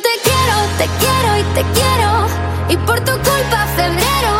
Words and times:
te 0.00 0.08
quiero, 0.22 0.56
te 0.78 0.86
quiero 0.98 1.38
y 1.38 1.42
te 1.54 1.62
quiero. 1.72 2.26
Y 2.68 2.76
por 2.86 3.00
tu 3.00 3.12
culpa 3.12 3.66
febrero 3.76 4.33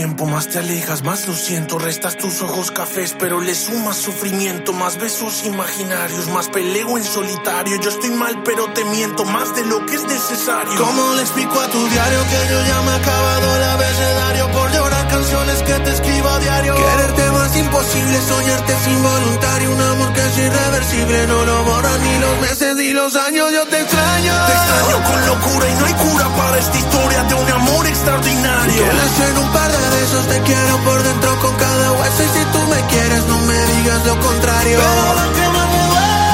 tiempo, 0.00 0.24
más 0.24 0.48
te 0.48 0.58
alejas, 0.58 1.02
más 1.02 1.28
lo 1.28 1.34
siento. 1.34 1.78
Restas 1.78 2.16
tus 2.16 2.40
ojos 2.40 2.70
cafés, 2.70 3.14
pero 3.18 3.38
le 3.38 3.54
sumas 3.54 3.98
sufrimiento. 3.98 4.72
Más 4.72 4.96
besos 4.96 5.44
imaginarios, 5.44 6.26
más 6.28 6.48
peleo 6.48 6.96
en 6.96 7.04
solitario. 7.04 7.78
Yo 7.82 7.90
estoy 7.90 8.08
mal, 8.08 8.42
pero 8.42 8.72
te 8.72 8.82
miento 8.86 9.26
más 9.26 9.54
de 9.54 9.62
lo 9.66 9.84
que 9.84 9.96
es 9.96 10.04
necesario. 10.04 10.72
¿Cómo 10.78 11.14
le 11.16 11.20
explico 11.20 11.60
a 11.60 11.68
tu 11.68 11.86
diario 11.86 12.20
que 12.30 12.40
yo 12.50 12.58
ya 12.66 12.80
me 12.80 12.92
he 12.92 12.94
acabado 12.94 13.56
el 13.56 13.62
abecedario 13.62 14.50
por 14.52 14.72
llorar 14.72 15.08
canciones 15.08 15.62
que 15.64 15.74
te 15.74 15.90
escribo 15.90 16.28
a 16.30 16.38
diario? 16.38 16.74
Quererte 16.76 17.30
más 17.32 17.56
imposible, 17.58 18.20
soñarte 18.26 18.72
es 18.72 18.88
involuntario. 18.88 19.70
Un 19.74 19.80
amor 19.82 20.12
que 20.14 20.20
es 20.20 20.38
irreversible, 20.38 21.26
no 21.26 21.44
lo 21.44 21.64
borran 21.64 22.02
ni 22.02 22.18
los 22.20 22.40
meses 22.40 22.76
ni 22.76 22.90
los 22.94 23.16
años. 23.16 23.52
Yo 23.52 23.66
te 23.66 23.80
extraño. 23.82 24.32
Te 24.46 24.52
extraño 24.52 25.04
con 25.04 25.26
locura 25.26 25.68
y 25.68 25.74
no 25.74 25.84
hay 25.84 25.92
cura 25.92 26.26
para 26.38 26.58
esta 26.58 26.78
historia 26.78 27.24
de 27.24 27.34
un 27.34 27.50
amor 27.50 27.69
extraordinario. 28.00 28.82
Que 28.84 28.92
les 29.00 29.28
en 29.28 29.38
un 29.38 29.52
par 29.52 29.70
de 29.70 29.88
besos 29.96 30.26
te 30.26 30.40
quiero 30.40 30.74
por 30.84 31.02
dentro 31.02 31.40
con 31.40 31.54
cada 31.56 31.92
hueso. 31.92 32.22
Y 32.24 32.28
si 32.38 32.44
tú 32.52 32.60
me 32.72 32.80
quieres, 32.92 33.22
no 33.26 33.38
me 33.40 33.58
digas 33.72 34.06
lo 34.06 34.18
contrario. 34.20 34.78
Pero 34.80 35.14
lo 35.20 35.32
que 35.36 35.46
más 35.54 35.68
me 35.74 35.82
duele 35.92 36.30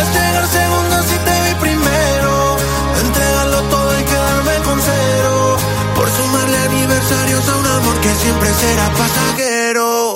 es 0.00 0.08
llegar 0.16 0.46
segundo 0.58 0.94
si 1.08 1.16
te 1.26 1.34
vi 1.44 1.54
primero. 1.66 2.56
Entregarlo 3.04 3.62
todo 3.74 4.00
y 4.00 4.04
quedarme 4.04 4.54
con 4.66 4.78
cero. 4.80 5.56
Por 5.96 6.08
sumarle 6.10 6.58
aniversarios 6.58 7.48
a 7.48 7.56
un 7.56 7.66
amor 7.66 7.96
que 8.00 8.14
siempre 8.14 8.48
será 8.60 8.86
pasajero. 8.90 10.11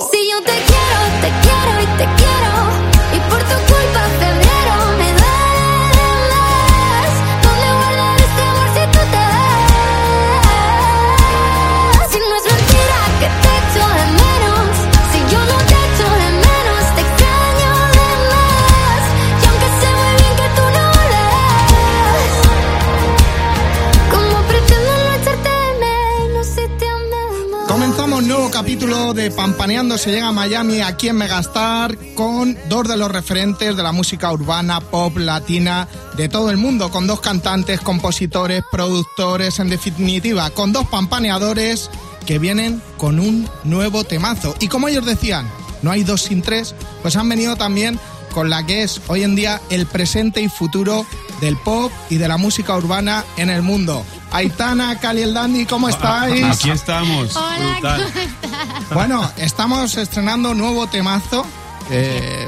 Capítulo 28.77 29.15
de 29.15 29.31
Pampaneando 29.31 29.97
se 29.97 30.11
llega 30.11 30.27
a 30.27 30.31
Miami 30.31 30.81
aquí 30.81 31.07
en 31.07 31.15
Megastar 31.15 31.97
con 32.13 32.55
dos 32.69 32.87
de 32.87 32.95
los 32.95 33.09
referentes 33.09 33.75
de 33.75 33.81
la 33.81 33.91
música 33.91 34.31
urbana, 34.31 34.81
pop, 34.81 35.17
latina 35.17 35.87
de 36.15 36.29
todo 36.29 36.51
el 36.51 36.57
mundo, 36.57 36.91
con 36.91 37.07
dos 37.07 37.19
cantantes, 37.19 37.81
compositores, 37.81 38.61
productores, 38.71 39.57
en 39.57 39.69
definitiva, 39.69 40.51
con 40.51 40.73
dos 40.73 40.85
pampaneadores 40.89 41.89
que 42.27 42.37
vienen 42.37 42.79
con 42.97 43.19
un 43.19 43.49
nuevo 43.63 44.03
temazo. 44.03 44.53
Y 44.59 44.67
como 44.67 44.89
ellos 44.89 45.07
decían, 45.07 45.49
no 45.81 45.89
hay 45.89 46.03
dos 46.03 46.21
sin 46.21 46.43
tres, 46.43 46.75
pues 47.01 47.15
han 47.15 47.29
venido 47.29 47.55
también 47.55 47.99
con 48.31 48.51
la 48.51 48.63
que 48.63 48.83
es 48.83 49.01
hoy 49.07 49.23
en 49.23 49.35
día 49.35 49.59
el 49.71 49.87
presente 49.87 50.39
y 50.41 50.49
futuro 50.49 51.03
del 51.41 51.57
pop 51.57 51.91
y 52.11 52.17
de 52.17 52.27
la 52.27 52.37
música 52.37 52.77
urbana 52.77 53.25
en 53.37 53.49
el 53.49 53.63
mundo. 53.63 54.05
Aitana, 54.31 54.99
Cali 54.99 55.21
el 55.21 55.33
Dandy, 55.33 55.65
¿cómo 55.65 55.89
estáis? 55.89 56.43
Aquí 56.43 56.69
estamos. 56.69 57.35
Hola. 57.35 57.57
¿cómo 57.57 57.75
estás? 57.75 58.89
Bueno, 58.93 59.31
estamos 59.37 59.95
estrenando 59.97 60.53
nuevo 60.53 60.87
temazo. 60.87 61.45
Eh, 61.89 62.47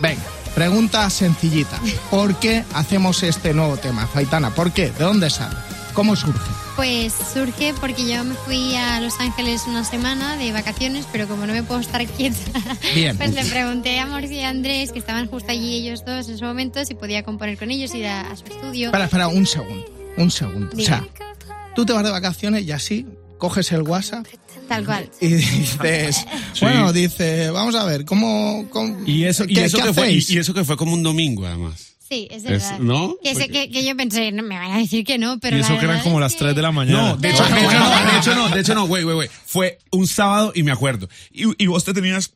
venga, 0.00 0.22
pregunta 0.54 1.08
sencillita. 1.10 1.78
¿Por 2.10 2.36
qué 2.36 2.64
hacemos 2.74 3.22
este 3.22 3.52
nuevo 3.52 3.76
tema, 3.76 4.08
Aitana? 4.14 4.50
¿Por 4.50 4.72
qué? 4.72 4.90
¿De 4.90 5.04
dónde 5.04 5.30
sale? 5.30 5.54
¿Cómo 5.92 6.16
surge? 6.16 6.40
Pues 6.74 7.12
surge 7.32 7.72
porque 7.80 8.04
yo 8.08 8.24
me 8.24 8.34
fui 8.34 8.74
a 8.74 9.00
Los 9.00 9.20
Ángeles 9.20 9.62
una 9.68 9.84
semana 9.84 10.36
de 10.36 10.50
vacaciones, 10.52 11.06
pero 11.12 11.28
como 11.28 11.46
no 11.46 11.52
me 11.52 11.62
puedo 11.62 11.80
estar 11.80 12.04
quieta, 12.16 12.36
Bien. 12.94 13.16
pues 13.16 13.32
le 13.32 13.44
pregunté 13.44 14.00
a 14.00 14.06
Morci 14.06 14.34
y 14.34 14.40
a 14.42 14.48
Andrés, 14.48 14.90
que 14.90 14.98
estaban 14.98 15.28
justo 15.28 15.52
allí 15.52 15.76
ellos 15.76 16.04
dos 16.04 16.26
en 16.28 16.34
ese 16.34 16.44
momento, 16.44 16.84
si 16.84 16.94
podía 16.94 17.22
componer 17.22 17.56
con 17.58 17.70
ellos, 17.70 17.94
ir 17.94 18.06
a, 18.06 18.22
a 18.22 18.36
su 18.36 18.44
estudio. 18.46 18.86
Espera, 18.86 19.04
espera, 19.04 19.28
un 19.28 19.46
segundo. 19.46 19.84
Un 20.16 20.30
segundo. 20.30 20.70
O 20.76 20.80
sea, 20.80 21.06
tú 21.74 21.84
te 21.84 21.92
vas 21.92 22.04
de 22.04 22.10
vacaciones 22.10 22.64
y 22.64 22.72
así 22.72 23.06
coges 23.38 23.72
el 23.72 23.82
WhatsApp 23.82 24.26
Tal 24.68 24.84
cual. 24.86 25.10
y 25.20 25.28
dices, 25.28 26.24
bueno, 26.60 26.92
dice, 26.92 27.50
vamos 27.50 27.74
a 27.74 27.84
ver, 27.84 28.04
¿cómo, 28.04 28.66
cómo- 28.70 28.96
Y 29.06 29.24
eso, 29.24 29.44
y 29.46 29.58
eso 29.58 29.78
qué 29.78 29.84
que 29.84 29.92
fue, 29.92 30.12
y, 30.12 30.18
eso 30.38 30.54
que 30.54 30.64
fue 30.64 30.76
como 30.76 30.94
un 30.94 31.02
domingo, 31.02 31.44
además. 31.46 31.90
Sí, 32.08 32.28
es 32.30 32.44
Es- 32.44 32.50
verdad. 32.50 32.78
¿no? 32.78 33.16
Que, 33.22 33.32
Porque- 33.32 33.48
que, 33.48 33.70
que 33.70 33.84
yo 33.84 33.96
pensé, 33.96 34.30
no, 34.32 34.42
me 34.42 34.56
van 34.56 34.72
a 34.72 34.78
decir 34.78 35.04
que 35.04 35.18
no, 35.18 35.38
pero 35.40 35.56
y 35.56 35.60
la 35.60 35.66
eso 35.66 35.78
que 35.78 35.84
eran 35.84 36.02
como 36.02 36.20
las 36.20 36.32
que- 36.34 36.38
3 36.40 36.54
de 36.56 36.62
la 36.62 36.70
mañana. 36.72 37.02
No, 37.10 37.16
de 37.16 37.30
hecho, 37.30 37.42
No, 37.48 37.54
de 37.56 37.60
hecho 37.64 37.72
no, 37.74 37.80
no, 37.80 38.04
no. 38.04 38.12
de 38.12 38.18
hecho 38.18 38.34
no, 38.34 38.48
de 38.48 38.60
hecho 38.60 38.74
no, 38.74 38.86
güey, 38.86 39.02
güey, 39.04 39.14
güey. 39.16 39.28
Fue 39.46 39.78
un 39.90 40.06
sábado 40.06 40.52
y 40.54 40.62
me 40.62 40.70
acuerdo. 40.72 41.08
Y, 41.32 41.62
y 41.62 41.66
vos 41.66 41.84
te 41.84 41.92
tenías 41.92 42.32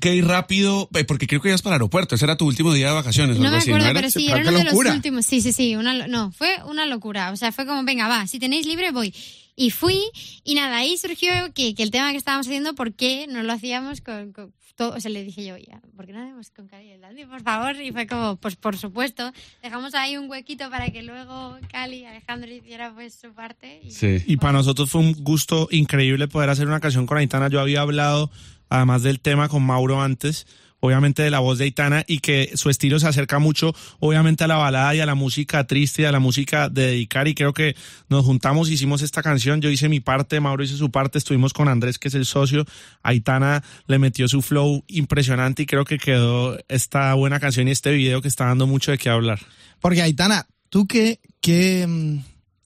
que 0.00 0.14
ir 0.14 0.26
rápido, 0.26 0.88
eh, 0.94 1.04
porque 1.04 1.26
creo 1.26 1.40
que 1.40 1.48
ibas 1.48 1.62
para 1.62 1.74
el 1.76 1.80
aeropuerto. 1.80 2.14
Ese 2.14 2.24
era 2.24 2.36
tu 2.36 2.46
último 2.46 2.72
día 2.72 2.88
de 2.88 2.94
vacaciones 2.94 3.38
No 3.38 3.44
algo 3.44 3.52
me 3.52 3.58
así, 3.58 3.70
acuerdo, 3.70 3.92
pero 3.94 4.10
sí, 4.10 4.26
era 4.28 4.40
uno 4.40 4.52
de 4.58 4.64
locura. 4.64 4.90
los 4.90 4.96
últimos. 4.96 5.26
Sí, 5.26 5.40
sí, 5.40 5.52
sí. 5.52 5.76
Una, 5.76 6.06
no, 6.06 6.32
fue 6.32 6.48
una 6.66 6.86
locura. 6.86 7.32
O 7.32 7.36
sea, 7.36 7.52
fue 7.52 7.66
como, 7.66 7.82
venga, 7.84 8.08
va, 8.08 8.26
si 8.26 8.38
tenéis 8.38 8.66
libre, 8.66 8.90
voy. 8.90 9.14
Y 9.56 9.70
fui, 9.70 10.00
y 10.44 10.54
nada, 10.54 10.76
ahí 10.76 10.98
surgió 10.98 11.30
que, 11.54 11.74
que 11.74 11.82
el 11.82 11.90
tema 11.90 12.10
que 12.10 12.18
estábamos 12.18 12.46
haciendo, 12.46 12.74
¿por 12.74 12.92
qué 12.92 13.26
no 13.26 13.42
lo 13.42 13.52
hacíamos 13.54 14.02
con, 14.02 14.32
con 14.32 14.52
todo? 14.76 14.94
O 14.94 15.00
sea, 15.00 15.10
le 15.10 15.24
dije 15.24 15.44
yo, 15.44 15.56
ya, 15.56 15.80
¿por 15.96 16.06
qué 16.06 16.12
no 16.12 16.22
hacemos 16.22 16.50
con 16.50 16.68
Cali 16.68 16.86
y 16.88 16.90
el 16.92 17.00
Dandy, 17.00 17.24
por 17.24 17.42
favor? 17.42 17.76
Y 17.80 17.90
fue 17.92 18.06
como, 18.06 18.36
pues 18.36 18.56
por 18.56 18.76
supuesto, 18.76 19.32
dejamos 19.62 19.94
ahí 19.94 20.16
un 20.16 20.30
huequito 20.30 20.70
para 20.70 20.90
que 20.90 21.02
luego 21.02 21.56
Cali 21.72 21.98
y 21.98 22.04
Alejandro 22.04 22.50
hiciera 22.50 22.92
pues 22.94 23.14
su 23.14 23.32
parte. 23.32 23.80
Y, 23.82 23.90
Sí. 23.90 24.22
Y 24.26 24.36
para 24.36 24.52
nosotros 24.52 24.90
fue 24.90 25.00
un 25.00 25.14
gusto 25.14 25.68
increíble 25.70 26.28
poder 26.28 26.50
hacer 26.50 26.68
una 26.68 26.80
canción 26.80 27.06
con 27.06 27.18
Aitana. 27.18 27.48
Yo 27.48 27.60
había 27.60 27.80
hablado, 27.80 28.30
además 28.68 29.02
del 29.02 29.20
tema, 29.20 29.48
con 29.48 29.62
Mauro 29.64 30.02
antes, 30.02 30.46
obviamente 30.86 31.22
de 31.22 31.30
la 31.30 31.40
voz 31.40 31.58
de 31.58 31.64
Aitana, 31.64 32.04
y 32.06 32.20
que 32.20 32.52
su 32.54 32.70
estilo 32.70 32.98
se 32.98 33.08
acerca 33.08 33.38
mucho, 33.38 33.74
obviamente, 34.00 34.44
a 34.44 34.46
la 34.46 34.56
balada 34.56 34.94
y 34.94 35.00
a 35.00 35.06
la 35.06 35.14
música 35.14 35.66
triste 35.66 36.02
y 36.02 36.04
a 36.04 36.12
la 36.12 36.20
música 36.20 36.68
de 36.68 36.86
dedicar. 36.86 37.28
Y 37.28 37.34
creo 37.34 37.52
que 37.52 37.76
nos 38.08 38.24
juntamos, 38.24 38.70
hicimos 38.70 39.02
esta 39.02 39.22
canción. 39.22 39.60
Yo 39.60 39.70
hice 39.70 39.88
mi 39.88 40.00
parte, 40.00 40.40
Mauro 40.40 40.64
hizo 40.64 40.76
su 40.76 40.90
parte, 40.90 41.18
estuvimos 41.18 41.52
con 41.52 41.68
Andrés, 41.68 41.98
que 41.98 42.08
es 42.08 42.14
el 42.14 42.24
socio. 42.24 42.64
Aitana 43.02 43.62
le 43.86 43.98
metió 43.98 44.28
su 44.28 44.42
flow 44.42 44.84
impresionante 44.88 45.62
y 45.62 45.66
creo 45.66 45.84
que 45.84 45.98
quedó 45.98 46.58
esta 46.68 47.12
buena 47.14 47.40
canción 47.40 47.68
y 47.68 47.72
este 47.72 47.92
video 47.92 48.22
que 48.22 48.28
está 48.28 48.46
dando 48.46 48.66
mucho 48.66 48.90
de 48.90 48.98
qué 48.98 49.10
hablar. 49.10 49.40
Porque 49.80 50.02
Aitana, 50.02 50.46
¿tú 50.68 50.86
qué, 50.86 51.20
qué, 51.40 52.18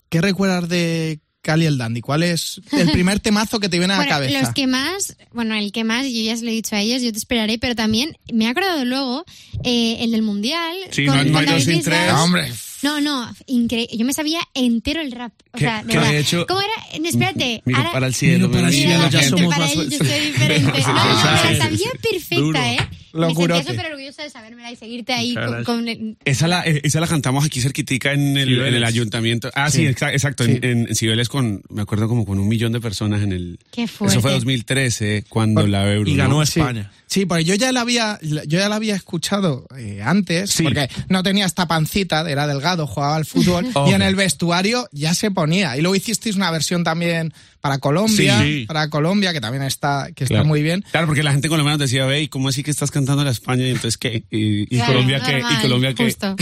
qué 0.09 0.21
recuerdas 0.21 0.69
de 0.69 1.21
Cali 1.43 1.65
el 1.67 1.79
Dandy? 1.79 2.01
¿Cuál 2.03 2.23
es 2.23 2.61
el 2.73 2.91
primer 2.93 3.21
temazo 3.21 3.61
que 3.61 3.69
te 3.69 3.79
viene 3.79 3.95
a 3.95 3.97
la 3.99 4.03
Bueno, 4.05 4.11
cabeza? 4.11 4.41
los 4.41 4.51
que 4.55 4.67
más, 4.67 5.17
bueno, 5.33 5.55
el 5.55 5.73
que 5.73 5.85
más, 5.85 6.05
yo 6.07 6.21
ya 6.23 6.37
se 6.37 6.45
lo 6.45 6.51
he 6.51 6.55
dicho 6.55 6.77
a 6.77 6.81
ellos, 6.81 7.03
yo 7.03 7.13
te 7.13 7.19
esperaré, 7.19 7.59
pero 7.59 7.75
también 7.75 8.17
me 8.33 8.45
he 8.45 8.49
acordado 8.49 8.85
luego 8.85 9.25
eh, 9.65 9.99
el 10.01 10.11
del 10.13 10.23
Mundial. 10.23 10.75
Sí, 10.91 11.05
no- 11.07 11.15
no 11.25 11.39
hay 11.39 11.47
David 11.47 11.49
dos 11.53 11.65
sin 11.65 11.83
tres. 11.83 12.13
No, 12.13 12.25
hombre. 12.25 12.53
No, 12.83 12.99
no, 13.01 13.31
increíble. 13.47 13.95
Yo 13.97 14.07
me 14.07 14.15
sabía 14.15 14.41
entero 14.55 15.03
el 15.03 15.13
rap. 15.13 15.33
O 15.53 15.59
sea, 15.59 15.83
de 15.83 15.95
verdad. 15.95 16.15
hecho- 16.15 16.47
¿Cómo 16.47 16.61
era? 16.63 16.99
No, 17.01 17.09
espérate. 17.09 17.63
Miro 17.67 17.79
ahora- 17.79 17.93
para 17.93 18.07
el 18.07 18.15
cielo, 18.15 18.49
Miro 18.49 18.53
para 18.61 18.69
el 18.69 18.75
cielo, 18.75 19.11
ya 19.11 19.21
gente. 19.21 19.29
somos 19.29 19.55
para 19.55 19.65
más 19.67 19.73
ellos 19.73 19.89
yo 19.91 19.99
soy 19.99 20.21
diferente. 20.21 20.81
No, 20.87 20.95
no, 20.95 21.05
me 21.05 21.59
la 21.59 21.65
sabía 21.65 21.91
perfecta, 22.03 22.37
Duro. 22.37 22.59
¿eh? 22.59 22.79
Me 23.13 23.35
sentía 23.35 23.63
súper 23.65 23.87
orgullosa 23.93 24.23
de 24.23 24.31
sabérmela 24.31 24.71
y 24.71 24.77
seguirte 24.77 25.13
ahí 25.13 25.35
con, 25.35 25.43
gracias. 25.45 25.65
con 25.67 25.89
el- 25.89 26.17
Esa 26.25 26.49
la, 26.49 26.63
eh, 26.67 26.81
esa 26.85 27.01
la 27.01 27.07
cantamos 27.07 27.45
aquí 27.45 27.61
cerquitica 27.61 28.13
en 28.13 28.37
el, 28.37 28.49
Cibeles. 28.49 28.69
en 28.69 28.75
el 28.75 28.85
ayuntamiento. 28.85 29.51
Ah, 29.55 29.71
sí, 29.71 29.85
exa- 29.87 30.13
exacto, 30.13 30.45
en, 30.45 30.65
en, 30.65 30.89
en 30.89 30.95
Cibeles 30.95 31.29
con, 31.29 31.63
me 31.69 31.83
acuerdo 31.83 32.09
como 32.09 32.25
con 32.27 32.39
un 32.39 32.49
millón 32.49 32.73
de 32.73 32.81
personas 32.81 33.23
en 33.23 33.33
el... 33.33 33.59
Qué 33.73 33.85
Eso 33.85 33.95
fue 33.97 34.09
fuerte. 34.11 34.31
2013, 34.31 35.25
cuando 35.29 35.67
la 35.67 35.93
Euro, 35.93 36.09
Y 36.11 36.17
ganó 36.17 36.37
¿no? 36.37 36.43
España. 36.43 36.91
Sí, 37.07 37.27
porque 37.27 37.45
yo 37.45 37.55
ya 37.57 37.73
la 37.73 37.81
había, 37.81 38.19
yo 38.23 38.41
ya 38.47 38.69
la 38.69 38.77
había 38.77 38.95
escuchado 38.95 39.67
eh, 39.77 40.01
antes, 40.03 40.51
Sí. 40.51 40.63
porque 40.63 40.89
no 41.09 41.25
tenía 41.25 41.45
esta 41.45 41.67
pancita, 41.67 42.29
era 42.31 42.47
delgado, 42.47 42.87
jugaba 42.87 43.17
al 43.17 43.25
fútbol 43.25 43.67
y 43.89 43.93
en 43.93 44.03
el 44.03 44.15
vestuario 44.15 44.89
ya 44.93 45.13
se 45.15 45.33
ponía. 45.33 45.77
Y 45.77 45.81
luego 45.81 45.97
hicisteis 45.97 46.37
una 46.37 46.51
versión 46.53 46.85
también 46.85 47.33
para 47.61 47.79
Colombia, 47.79 48.41
Sí. 48.43 48.65
para 48.67 48.89
Colombia 48.89 49.33
que 49.33 49.41
también 49.41 49.63
está, 49.63 50.09
que 50.15 50.25
está 50.25 50.35
Claro. 50.37 50.49
muy 50.49 50.63
bien. 50.63 50.85
Claro, 50.91 51.07
porque 51.07 51.23
la 51.23 51.33
gente 51.33 51.49
colombiana 51.49 51.79
nos 51.79 51.91
decía, 51.91 52.07
ve, 52.07 52.23
¿y 52.23 52.29
cómo 52.29 52.49
así 52.49 52.63
que 52.63 52.71
estás 52.71 52.91
cantando 52.91 53.23
la 53.25 53.31
España? 53.31 53.65
Y 53.67 53.71
entonces, 53.71 53.99
¿qué? 53.99 54.25
¿Y, 54.31 54.63
y 54.63 54.67
Claro, 54.79 54.93
Colombia 54.93 55.21
qué? 55.25 55.39
¿Y 55.39 55.43
normal, 55.43 55.63
Colombia 55.63 55.95
qué? 55.95 56.05
justo. 56.05 56.37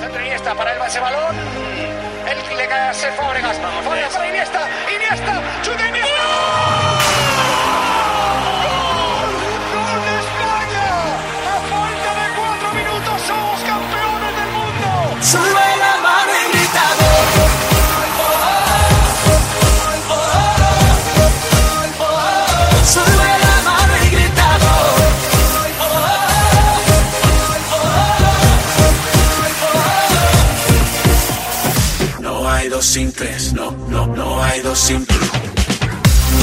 Centro 0.00 0.20
Iniesta 0.24 0.54
para 0.56 0.74
el 0.76 0.88
ese 0.88 1.00
balón. 1.00 1.36
El 2.30 2.48
que 2.48 2.54
le 2.56 2.68
cae 2.68 2.88
a 2.90 2.94
Fábregas. 2.94 3.56
Fábregas 3.84 4.12
para 4.14 4.28
Iniesta. 4.28 4.68
Iniesta. 4.94 5.42
Chuta 5.62 5.88
Iniesta. 5.88 6.11
Sin 32.82 33.12
tres, 33.12 33.52
no, 33.52 33.70
no, 33.88 34.06
no 34.08 34.42
hay 34.42 34.60
dos 34.60 34.78
sin 34.78 35.06
tres. 35.06 35.20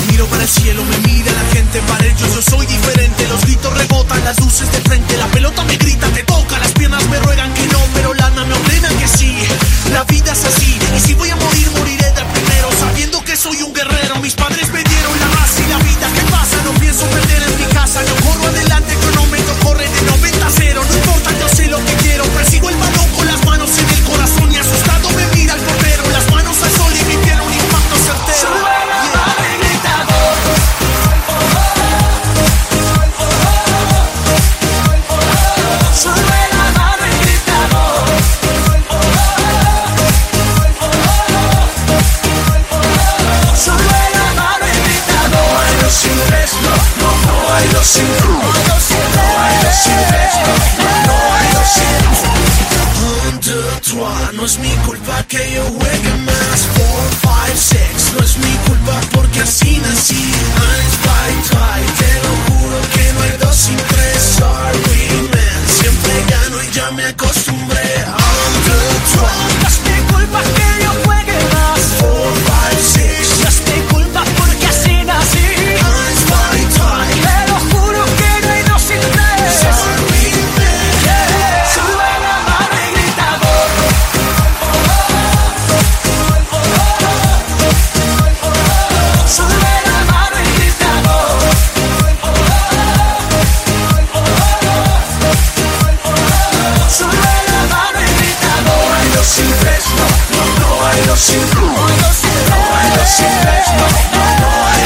Miro 0.10 0.26
para 0.28 0.44
el 0.44 0.50
cielo, 0.50 0.82
me 0.86 0.98
mira 1.00 1.32
la 1.34 1.44
gente, 1.54 1.82
para 1.82 2.06
ellos 2.06 2.34
yo 2.34 2.42
soy 2.42 2.66
diferente. 2.66 3.28
Los 3.28 3.42
gritos 3.42 3.78
rebotan, 3.78 4.24
las 4.24 4.40
luces 4.40 4.72
de 4.72 4.80
frente, 4.82 5.18
la 5.18 5.28
pelota 5.28 5.64
me 5.66 5.76
grita, 5.76 6.08
te 6.08 6.24
toca, 6.24 6.58
las 6.60 6.72
piernas 6.72 7.06
me 7.10 7.20
ruegan 7.20 7.54
que 7.54 7.68
no, 7.68 7.80
pero 7.94 8.14
el 8.14 8.22
alma 8.22 8.46
me 8.46 8.54
ordena 8.54 8.90
que 8.90 9.08
sí. 9.08 9.36
La 9.92 10.04
vida 10.06 10.32
es 10.32 10.46
así, 10.46 10.80
y 10.96 11.00
si 11.00 11.14
voy 11.16 11.30
a 11.30 11.36
morir, 11.36 11.49
no 54.34 54.46
es 54.46 54.60
mi 54.60 54.70
culpa 54.86 55.24
que 55.28 55.38
yo 55.54 55.64
juegue 55.64 56.14
más. 56.26 56.60
Four, 56.76 57.10
five, 57.22 57.58
six, 57.58 58.14
no 58.14 58.24
es 58.24 58.38
mi 58.38 58.54
culpa 58.68 59.02
porque 59.14 59.42
así 59.42 59.78
nací. 59.78 60.16
Eins, 60.16 61.59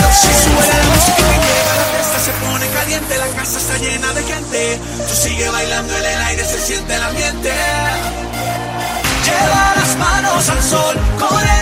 no, 0.01 0.11
sin 0.11 0.33
Sube 0.43 0.67
la 0.67 0.83
música 0.93 1.23
que 1.31 1.37
llega, 1.45 1.73
la 1.77 1.85
fiesta 1.93 2.19
se 2.25 2.31
pone 2.43 2.67
caliente 2.67 3.17
La 3.17 3.27
casa 3.27 3.57
está 3.57 3.77
llena 3.77 4.13
de 4.13 4.23
gente 4.23 4.79
Tú 5.07 5.15
sigue 5.15 5.49
bailando 5.49 5.97
en 5.97 6.05
el 6.05 6.21
aire, 6.21 6.45
se 6.45 6.59
siente 6.59 6.95
el 6.95 7.03
ambiente 7.03 7.51
Lleva 9.25 9.73
las 9.75 9.95
manos 9.97 10.49
al 10.49 10.63
sol, 10.63 10.95
con 11.19 11.41
el 11.41 11.52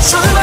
Sube 0.00 0.39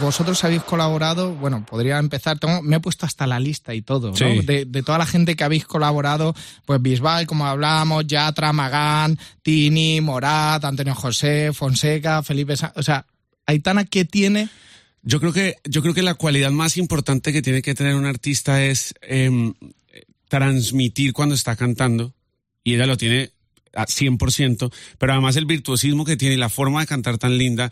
vosotros 0.00 0.42
habéis 0.44 0.62
colaborado, 0.62 1.34
bueno, 1.34 1.64
podría 1.64 1.98
empezar, 1.98 2.38
tengo- 2.38 2.62
me 2.62 2.76
he 2.76 2.80
puesto 2.80 3.06
hasta 3.06 3.26
la 3.26 3.38
lista 3.40 3.74
y 3.74 3.82
todo, 3.82 4.08
¿no? 4.10 4.16
Sí. 4.16 4.40
De, 4.44 4.64
de 4.64 4.82
toda 4.82 4.98
la 4.98 5.06
gente 5.06 5.36
que 5.36 5.44
habéis 5.44 5.64
colaborado, 5.64 6.34
pues 6.64 6.80
Bisbal, 6.82 7.26
como 7.26 7.46
hablábamos, 7.46 8.06
Yatra, 8.06 8.52
Magán, 8.52 9.18
Tini, 9.42 10.00
Morat, 10.00 10.64
Antonio 10.64 10.94
José, 10.94 11.52
Fonseca, 11.52 12.22
Felipe 12.22 12.56
Sa- 12.56 12.72
O 12.76 12.82
sea, 12.82 13.06
Aitana, 13.46 13.84
¿qué 13.84 14.04
tiene? 14.04 14.48
Yo 15.02 15.20
creo 15.20 15.32
que, 15.32 15.56
yo 15.64 15.80
creo 15.82 15.94
que 15.94 16.02
la 16.02 16.14
cualidad 16.14 16.50
más 16.50 16.76
importante 16.76 17.32
que 17.32 17.40
tiene 17.42 17.62
que 17.62 17.74
tener 17.74 17.94
un 17.94 18.04
artista 18.04 18.62
es 18.64 18.94
em, 19.02 19.54
transmitir 20.28 21.12
cuando 21.12 21.34
está 21.34 21.56
cantando, 21.56 22.14
y 22.64 22.74
ella 22.74 22.86
lo 22.86 22.96
tiene 22.96 23.30
a 23.74 23.86
100%, 23.86 24.72
pero 24.98 25.12
además 25.12 25.36
el 25.36 25.46
virtuosismo 25.46 26.04
que 26.04 26.16
tiene 26.16 26.34
y 26.34 26.38
la 26.38 26.48
forma 26.48 26.80
de 26.80 26.86
cantar 26.86 27.18
tan 27.18 27.38
linda, 27.38 27.70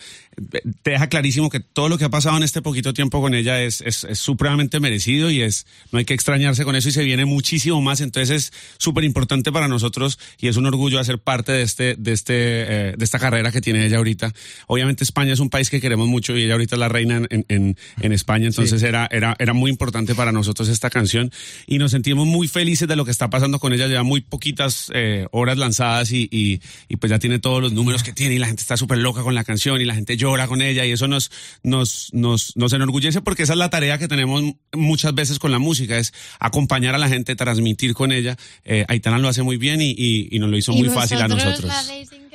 eh, 0.53 0.61
te 0.83 0.91
deja 0.93 1.09
clarísimo 1.09 1.50
que 1.50 1.61
todo 1.61 1.88
lo 1.88 1.99
que 1.99 2.05
ha 2.05 2.11
pasado 2.11 2.37
en 2.37 2.43
este 2.43 2.62
poquito 2.62 2.93
tiempo 2.93 3.21
con 3.21 3.35
ella 3.35 3.62
es, 3.62 3.81
es, 3.81 4.05
es 4.05 4.19
supremamente 4.19 4.81
merecido 4.81 5.31
y 5.31 5.43
es, 5.43 5.67
no 5.93 5.99
hay 5.99 6.05
que 6.05 6.15
extrañarse 6.15 6.65
con 6.65 6.76
eso 6.76 6.88
y 6.88 6.93
se 6.93 7.05
viene 7.05 7.25
muchísimo 7.25 7.81
más, 7.81 8.00
entonces 8.00 8.31
es 8.31 8.53
súper 8.79 9.05
importante 9.05 9.53
para 9.53 9.69
nosotros 9.69 10.19
y 10.41 10.49
es 10.49 10.57
un 10.57 10.67
orgullo 10.67 10.99
hacer 10.99 11.19
parte 11.19 11.53
de 11.53 11.62
este, 11.62 11.97
de 11.97 12.12
este, 12.12 12.35
eh, 12.35 12.95
de 12.97 13.05
esta 13.05 13.19
carrera 13.19 13.53
que 13.53 13.61
tiene 13.61 13.85
ella 13.87 13.99
ahorita. 13.99 14.33
Obviamente 14.67 15.05
España 15.05 15.33
es 15.33 15.41
un 15.41 15.50
país 15.50 15.71
que 15.71 15.81
queremos 15.81 16.09
mucho 16.09 16.37
y 16.37 16.43
ella 16.43 16.55
ahorita 16.55 16.76
es 16.76 16.81
la 16.81 16.88
reina 16.88 17.23
en, 17.31 17.45
en, 17.49 17.76
en 18.00 18.12
España, 18.12 18.47
entonces 18.47 18.83
era, 18.83 19.09
era, 19.11 19.37
era 19.38 19.53
muy 19.53 19.71
importante 19.71 20.15
para 20.15 20.33
nosotros 20.33 20.69
esta 20.69 20.91
canción 20.91 21.31
y 21.67 21.79
nos 21.79 21.93
sentimos 21.93 22.26
muy 22.26 22.49
felices 22.49 22.88
de 22.88 22.97
lo 22.97 23.05
que 23.05 23.11
está 23.11 23.31
pasando 23.31 23.59
con 23.59 23.73
ella, 23.73 23.87
lleva 23.87 24.03
muy 24.03 24.21
poquitas 24.21 24.91
eh, 24.95 25.26
horas 25.31 25.59
lanzadas 25.59 25.86
y, 26.11 26.28
y, 26.31 26.61
y 26.88 26.97
pues 26.97 27.11
ya 27.11 27.19
tiene 27.19 27.38
todos 27.38 27.62
los 27.62 27.73
números 27.73 28.02
que 28.02 28.12
tiene 28.12 28.35
y 28.35 28.38
la 28.38 28.47
gente 28.47 28.62
está 28.62 28.76
súper 28.76 28.99
loca 28.99 29.23
con 29.23 29.35
la 29.35 29.45
canción 29.45 29.81
y 29.81 29.85
la 29.85 29.95
gente 29.95 30.16
llora 30.16 30.47
con 30.47 30.62
ella 30.62 30.85
y 30.85 30.93
eso 30.93 31.09
nos, 31.09 31.31
nos, 31.62 32.11
nos, 32.12 32.57
nos 32.57 32.73
enorgullece 32.73 33.21
porque 33.23 33.45
esa 33.45 33.52
es 33.55 33.59
la 33.59 33.71
tarea 33.71 33.99
que 33.99 34.09
tenemos 34.09 34.43
muchas 34.73 35.14
veces 35.14 35.38
con 35.38 35.50
la 35.52 35.59
música, 35.59 35.99
es 35.99 36.12
acompañar 36.38 36.95
a 36.95 36.99
la 36.99 37.09
gente, 37.09 37.37
transmitir 37.37 37.95
con 37.95 38.12
ella. 38.12 38.37
Eh, 38.64 38.85
Aitana 38.88 39.19
lo 39.19 39.28
hace 39.28 39.43
muy 39.43 39.57
bien 39.57 39.81
y, 39.81 39.90
y, 39.97 40.28
y 40.31 40.38
nos 40.38 40.50
lo 40.50 40.57
hizo 40.57 40.73
Y 40.73 40.78
muy 40.78 40.88
fácil 40.90 41.21
a 41.23 41.28
nosotros. 41.28 41.71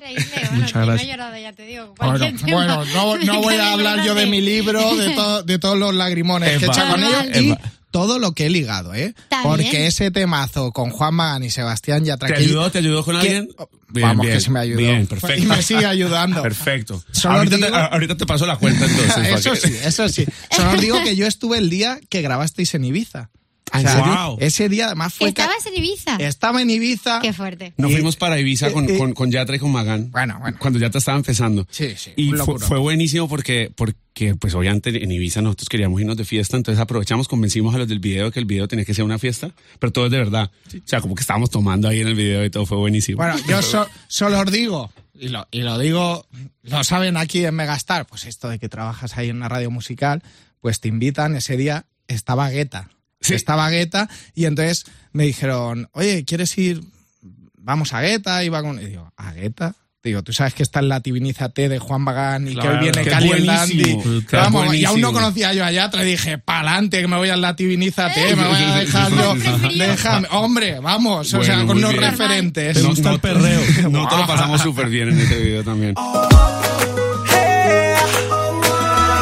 Bueno, 0.01 0.51
Muchas 0.53 0.73
no 0.75 0.85
gracias. 0.87 1.07
llorado, 1.09 1.37
ya 1.37 1.53
te 1.53 1.63
digo. 1.65 1.93
Bueno, 1.97 2.17
no, 2.93 3.17
no 3.17 3.41
voy 3.41 3.53
a 3.55 3.73
hablar 3.73 4.03
yo 4.03 4.15
de 4.15 4.25
mi 4.25 4.41
libro, 4.41 4.95
de, 4.95 5.11
to- 5.11 5.43
de 5.43 5.59
todos 5.59 5.77
los 5.77 5.93
lagrimones 5.93 6.57
que 6.57 6.65
he 6.65 6.67
Eva, 6.67 6.73
hecho 6.73 6.87
con 6.91 7.03
ellos 7.03 7.25
Eva. 7.31 7.59
y 7.61 7.80
todo 7.91 8.17
lo 8.19 8.31
que 8.33 8.45
he 8.45 8.49
ligado, 8.49 8.93
¿eh? 8.93 9.13
Está 9.17 9.43
Porque 9.43 9.69
bien. 9.69 9.83
ese 9.83 10.09
temazo 10.11 10.71
con 10.71 10.89
Juan 10.89 11.13
Magán 11.13 11.43
y 11.43 11.49
Sebastián 11.51 12.03
Yatra... 12.05 12.29
¿Te 12.29 12.35
ayudó? 12.35 12.71
¿Te 12.71 12.79
ayudó 12.79 13.03
con 13.05 13.15
alguien? 13.17 13.49
Bien, 13.89 14.07
Vamos, 14.07 14.25
bien, 14.25 14.37
que 14.37 14.41
se 14.41 14.49
me 14.51 14.59
ayudó. 14.61 14.77
Bien, 14.77 15.05
perfecto. 15.05 15.43
Y 15.43 15.45
me 15.45 15.61
sigue 15.61 15.85
ayudando. 15.85 16.41
Perfecto. 16.41 17.03
Solo 17.11 17.35
Ahorita, 17.39 17.57
digo- 17.57 17.67
te, 17.69 17.75
ahorita 17.75 18.15
te 18.17 18.25
paso 18.25 18.45
la 18.45 18.55
cuenta 18.57 18.85
entonces. 18.85 19.27
eso 19.45 19.55
sí, 19.55 19.75
eso 19.83 20.09
sí. 20.09 20.25
Solo 20.49 20.71
os 20.71 20.81
digo 20.81 20.97
que 21.03 21.15
yo 21.15 21.27
estuve 21.27 21.57
el 21.57 21.69
día 21.69 21.99
que 22.09 22.21
grabasteis 22.21 22.73
en 22.73 22.85
Ibiza. 22.85 23.29
¿En 23.73 23.87
serio? 23.87 24.03
Wow. 24.27 24.37
Ese 24.41 24.67
día 24.67 24.87
además 24.87 25.13
fue... 25.13 25.29
¿Estabas 25.29 25.65
en 25.65 25.75
Ibiza? 25.77 26.17
Estaba 26.17 26.61
en 26.61 26.69
Ibiza. 26.69 27.19
Qué 27.21 27.31
fuerte. 27.31 27.73
Nos 27.77 27.91
Y- 27.91 27.93
fuimos 27.93 28.17
para 28.17 28.37
Ibiza 28.37 28.71
con, 28.73 28.89
eh, 28.89 28.97
con, 28.97 29.13
con 29.13 29.31
Yatra 29.31 29.55
y 29.55 29.59
con 29.59 29.71
Magán. 29.71 30.11
Bueno, 30.11 30.37
bueno. 30.41 30.57
Cuando 30.59 30.77
Yatra 30.77 30.99
estaba 30.99 31.17
empezando. 31.17 31.65
Sí, 31.71 31.93
sí, 31.95 32.11
Y 32.17 32.31
fue, 32.33 32.59
fue 32.59 32.79
buenísimo 32.79 33.29
porque, 33.29 33.71
porque, 33.73 34.35
pues 34.35 34.53
obviamente 34.55 35.01
en 35.01 35.09
Ibiza 35.09 35.41
nosotros 35.41 35.69
queríamos 35.69 36.01
irnos 36.01 36.17
de 36.17 36.25
fiesta, 36.25 36.57
entonces 36.57 36.81
aprovechamos, 36.81 37.29
convencimos 37.29 37.73
a 37.73 37.77
los 37.77 37.87
del 37.87 37.99
video 37.99 38.29
que 38.29 38.39
el 38.39 38.45
video 38.45 38.67
tenía 38.67 38.83
que 38.83 38.93
ser 38.93 39.05
una 39.05 39.17
fiesta, 39.17 39.51
pero 39.79 39.93
todo 39.93 40.07
es 40.07 40.11
de 40.11 40.17
verdad. 40.17 40.51
O 40.67 40.81
sea, 40.87 40.99
como 40.99 41.15
que 41.15 41.21
estábamos 41.21 41.49
tomando 41.49 41.87
ahí 41.87 42.01
en 42.01 42.09
el 42.09 42.15
video 42.15 42.43
y 42.43 42.49
todo 42.49 42.65
fue 42.65 42.77
buenísimo. 42.77 43.17
Bueno, 43.17 43.37
yo 43.47 43.61
so- 43.61 43.87
solo 44.09 44.41
os 44.41 44.51
digo, 44.51 44.91
y 45.17 45.29
lo, 45.29 45.47
y 45.49 45.61
lo 45.61 45.77
digo, 45.79 46.25
lo 46.63 46.83
saben 46.83 47.15
aquí 47.15 47.45
en 47.45 47.55
Megastar, 47.55 48.05
pues 48.05 48.25
esto 48.25 48.49
de 48.49 48.59
que 48.59 48.67
trabajas 48.67 49.17
ahí 49.17 49.29
en 49.29 49.37
una 49.37 49.47
radio 49.47 49.71
musical, 49.71 50.21
pues 50.59 50.81
te 50.81 50.89
invitan, 50.89 51.37
ese 51.37 51.55
día 51.55 51.85
estaba 52.09 52.49
Guetta. 52.49 52.89
Sí. 53.21 53.33
Estaba 53.35 53.69
Guetta 53.69 54.09
y 54.35 54.45
entonces 54.45 54.85
me 55.13 55.23
dijeron, 55.25 55.89
oye, 55.93 56.25
¿quieres 56.25 56.57
ir? 56.57 56.81
Vamos 57.57 57.93
a 57.93 58.01
Guetta, 58.01 58.43
iba 58.43 58.61
con... 58.63 58.81
Y 58.81 58.85
digo, 58.85 59.11
¿a 59.15 59.31
Guetta? 59.33 59.75
Digo, 60.03 60.23
tú 60.23 60.33
sabes 60.33 60.55
que 60.55 60.63
está 60.63 60.79
en 60.79 60.89
la 60.89 61.01
Tibinízate 61.01 61.69
de 61.69 61.77
Juan 61.77 62.03
Bagán 62.03 62.47
y 62.47 62.55
que 62.55 62.61
Claro, 62.61 62.71
hoy 62.79 62.89
viene 62.89 63.03
Cali 63.07 63.29
el 63.29 63.45
Dandy. 63.45 63.97
Vamos, 64.31 64.73
y 64.73 64.83
aún 64.83 64.99
no 64.99 65.13
conocía 65.13 65.53
yo 65.53 65.63
a 65.63 65.71
Yatra 65.71 66.01
y 66.03 66.07
dije, 66.07 66.39
pa'lante, 66.39 67.01
que 67.01 67.07
me 67.07 67.17
voy 67.17 67.29
a 67.29 67.37
la 67.37 67.55
Tibinízate, 67.55 68.35
me 68.35 68.47
voy 68.47 68.55
a 68.63 68.75
dejar 68.77 69.11
yo. 69.11 69.35
Déjame, 69.77 70.27
hombre, 70.31 70.79
vamos, 70.79 71.31
o 71.35 71.43
sea, 71.43 71.53
Bueno, 71.57 71.67
con 71.67 71.75
muy 71.75 71.81
los 71.83 71.91
bien. 71.91 72.03
referentes. 72.09 72.77
Te 72.77 72.81
gusta 72.81 73.11
el 73.11 73.19
perreo. 73.19 73.61
No 73.91 74.07
te 74.07 74.17
lo 74.17 74.25
pasamos 74.25 74.59
súper 74.61 74.89
bien 74.89 75.09
en 75.09 75.19
ese 75.21 75.39
video 75.39 75.63
también. 75.63 75.93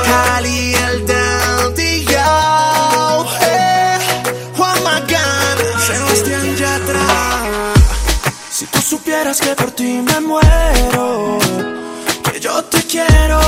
Cali 0.06 0.74
supieras 9.34 9.42
que 9.42 9.64
por 9.64 9.72
ti 9.72 10.02
me 10.02 10.20
muero, 10.22 11.38
que 12.24 12.40
yo 12.40 12.64
te 12.64 12.82
quiero, 12.84 13.40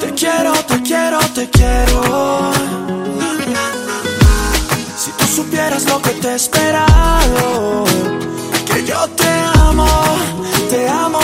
te 0.00 0.12
quiero, 0.12 0.52
te 0.52 0.82
quiero, 0.82 1.18
te 1.34 1.48
quiero. 1.48 2.52
Si 4.98 5.10
tú 5.12 5.24
supieras 5.26 5.84
lo 5.86 6.02
que 6.02 6.10
te 6.10 6.28
he 6.28 6.34
esperado, 6.34 7.84
que 8.66 8.84
yo 8.84 9.08
te 9.16 9.28
amo, 9.60 9.86
te 10.68 10.88
amo, 10.88 11.17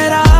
lo 0.00 0.31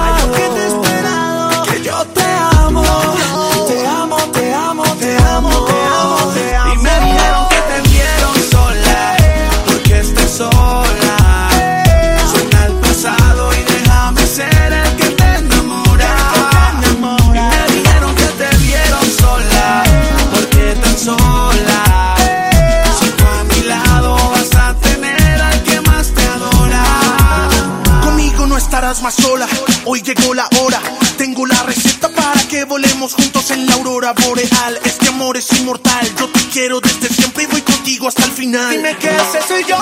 contigo 38.03 38.09
hasta 38.09 38.25
el 38.25 38.33
final. 38.33 38.71
Dime 38.71 38.97
que 38.97 39.09
ese 39.09 39.41
soy 39.47 39.65
yo 39.65 39.77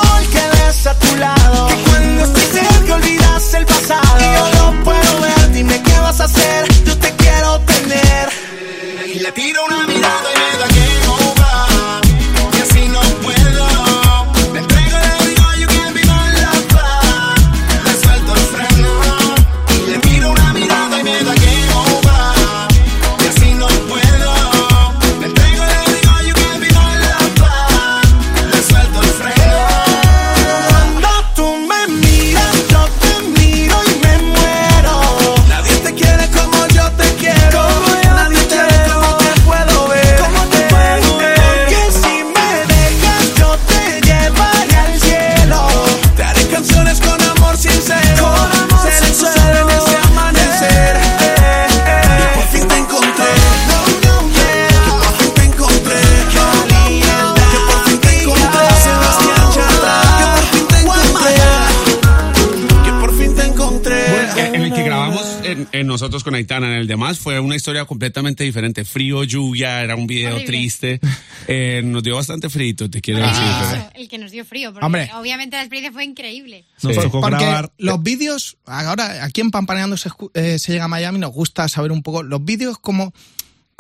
en 65.81 65.87
nosotros 65.87 66.23
con 66.25 66.35
Aitana. 66.35 66.67
En 66.69 66.75
el 66.75 66.87
demás 66.87 67.19
fue 67.19 67.41
una 67.41 67.57
historia 67.57 67.85
completamente 67.85 68.45
diferente. 68.45 68.85
Frío, 68.85 69.25
lluvia, 69.25 69.83
era 69.83 69.97
un 69.97 70.07
video 70.07 70.35
Horrible. 70.37 70.47
triste. 70.47 71.01
Eh, 71.49 71.83
nos 71.85 72.03
dio 72.03 72.15
bastante 72.17 72.49
frito, 72.49 72.89
te 72.89 73.01
quiero 73.01 73.21
decir. 73.21 73.43
eso, 73.43 73.91
el 73.95 74.09
que 74.09 74.19
nos 74.19 74.31
dio 74.31 74.45
frío, 74.45 74.73
porque 74.73 74.87
Hombre. 74.87 75.11
obviamente 75.15 75.57
la 75.57 75.63
experiencia 75.63 75.93
fue 75.93 76.05
increíble. 76.05 76.65
Nos 76.83 76.95
Sí. 76.95 77.01
tocó 77.01 77.21
Porque 77.21 77.45
grabar. 77.45 77.73
los 77.79 78.03
vídeos, 78.03 78.57
ahora 78.67 79.25
aquí 79.25 79.41
en 79.41 79.51
Pampaneando 79.51 79.97
se, 79.97 80.11
eh, 80.35 80.59
se 80.59 80.73
llega 80.73 80.85
a 80.85 80.89
Miami, 80.89 81.19
nos 81.19 81.33
gusta 81.33 81.69
saber 81.69 81.93
un 81.93 82.03
poco 82.03 82.23
los 82.23 82.45
vídeos 82.45 82.79
cómo, 82.79 83.13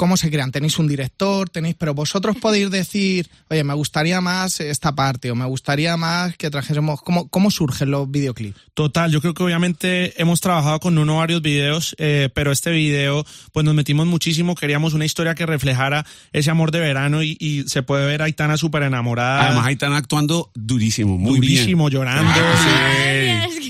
cómo 0.00 0.16
se 0.16 0.30
crean. 0.30 0.50
Tenéis 0.50 0.78
un 0.78 0.88
director, 0.88 1.50
tenéis, 1.50 1.74
pero 1.74 1.92
vosotros 1.92 2.34
podéis 2.40 2.70
decir, 2.70 3.28
oye, 3.50 3.62
me 3.64 3.74
gustaría 3.74 4.22
más 4.22 4.58
esta 4.60 4.94
parte 4.94 5.30
o 5.30 5.34
me 5.34 5.44
gustaría 5.44 5.94
más 5.98 6.38
que 6.38 6.48
trajésemos. 6.48 7.02
¿Cómo, 7.02 7.28
cómo 7.28 7.50
surgen 7.50 7.90
los 7.90 8.10
videoclips? 8.10 8.58
Total, 8.72 9.12
yo 9.12 9.20
creo 9.20 9.34
que 9.34 9.42
obviamente 9.42 10.18
hemos 10.18 10.40
trabajado 10.40 10.80
con 10.80 10.96
uno 10.96 11.18
varios 11.18 11.42
videos, 11.42 11.94
eh, 11.98 12.30
pero 12.34 12.50
este 12.50 12.70
video, 12.70 13.26
pues 13.52 13.66
nos 13.66 13.74
metimos 13.74 14.06
muchísimo, 14.06 14.54
queríamos 14.54 14.94
una 14.94 15.04
historia 15.04 15.34
que 15.34 15.44
reflejara 15.44 16.06
ese 16.32 16.50
amor 16.50 16.70
de 16.70 16.80
verano 16.80 17.22
y, 17.22 17.36
y 17.38 17.64
se 17.64 17.82
puede 17.82 18.06
ver 18.06 18.22
a 18.22 18.24
Aitana 18.24 18.56
súper 18.56 18.84
enamorada. 18.84 19.48
Además, 19.48 19.66
Aitana 19.66 19.98
actuando 19.98 20.50
durísimo, 20.54 21.18
muy 21.18 21.40
durísimo, 21.40 21.90
llorando. 21.90 22.32
Que 22.32 22.40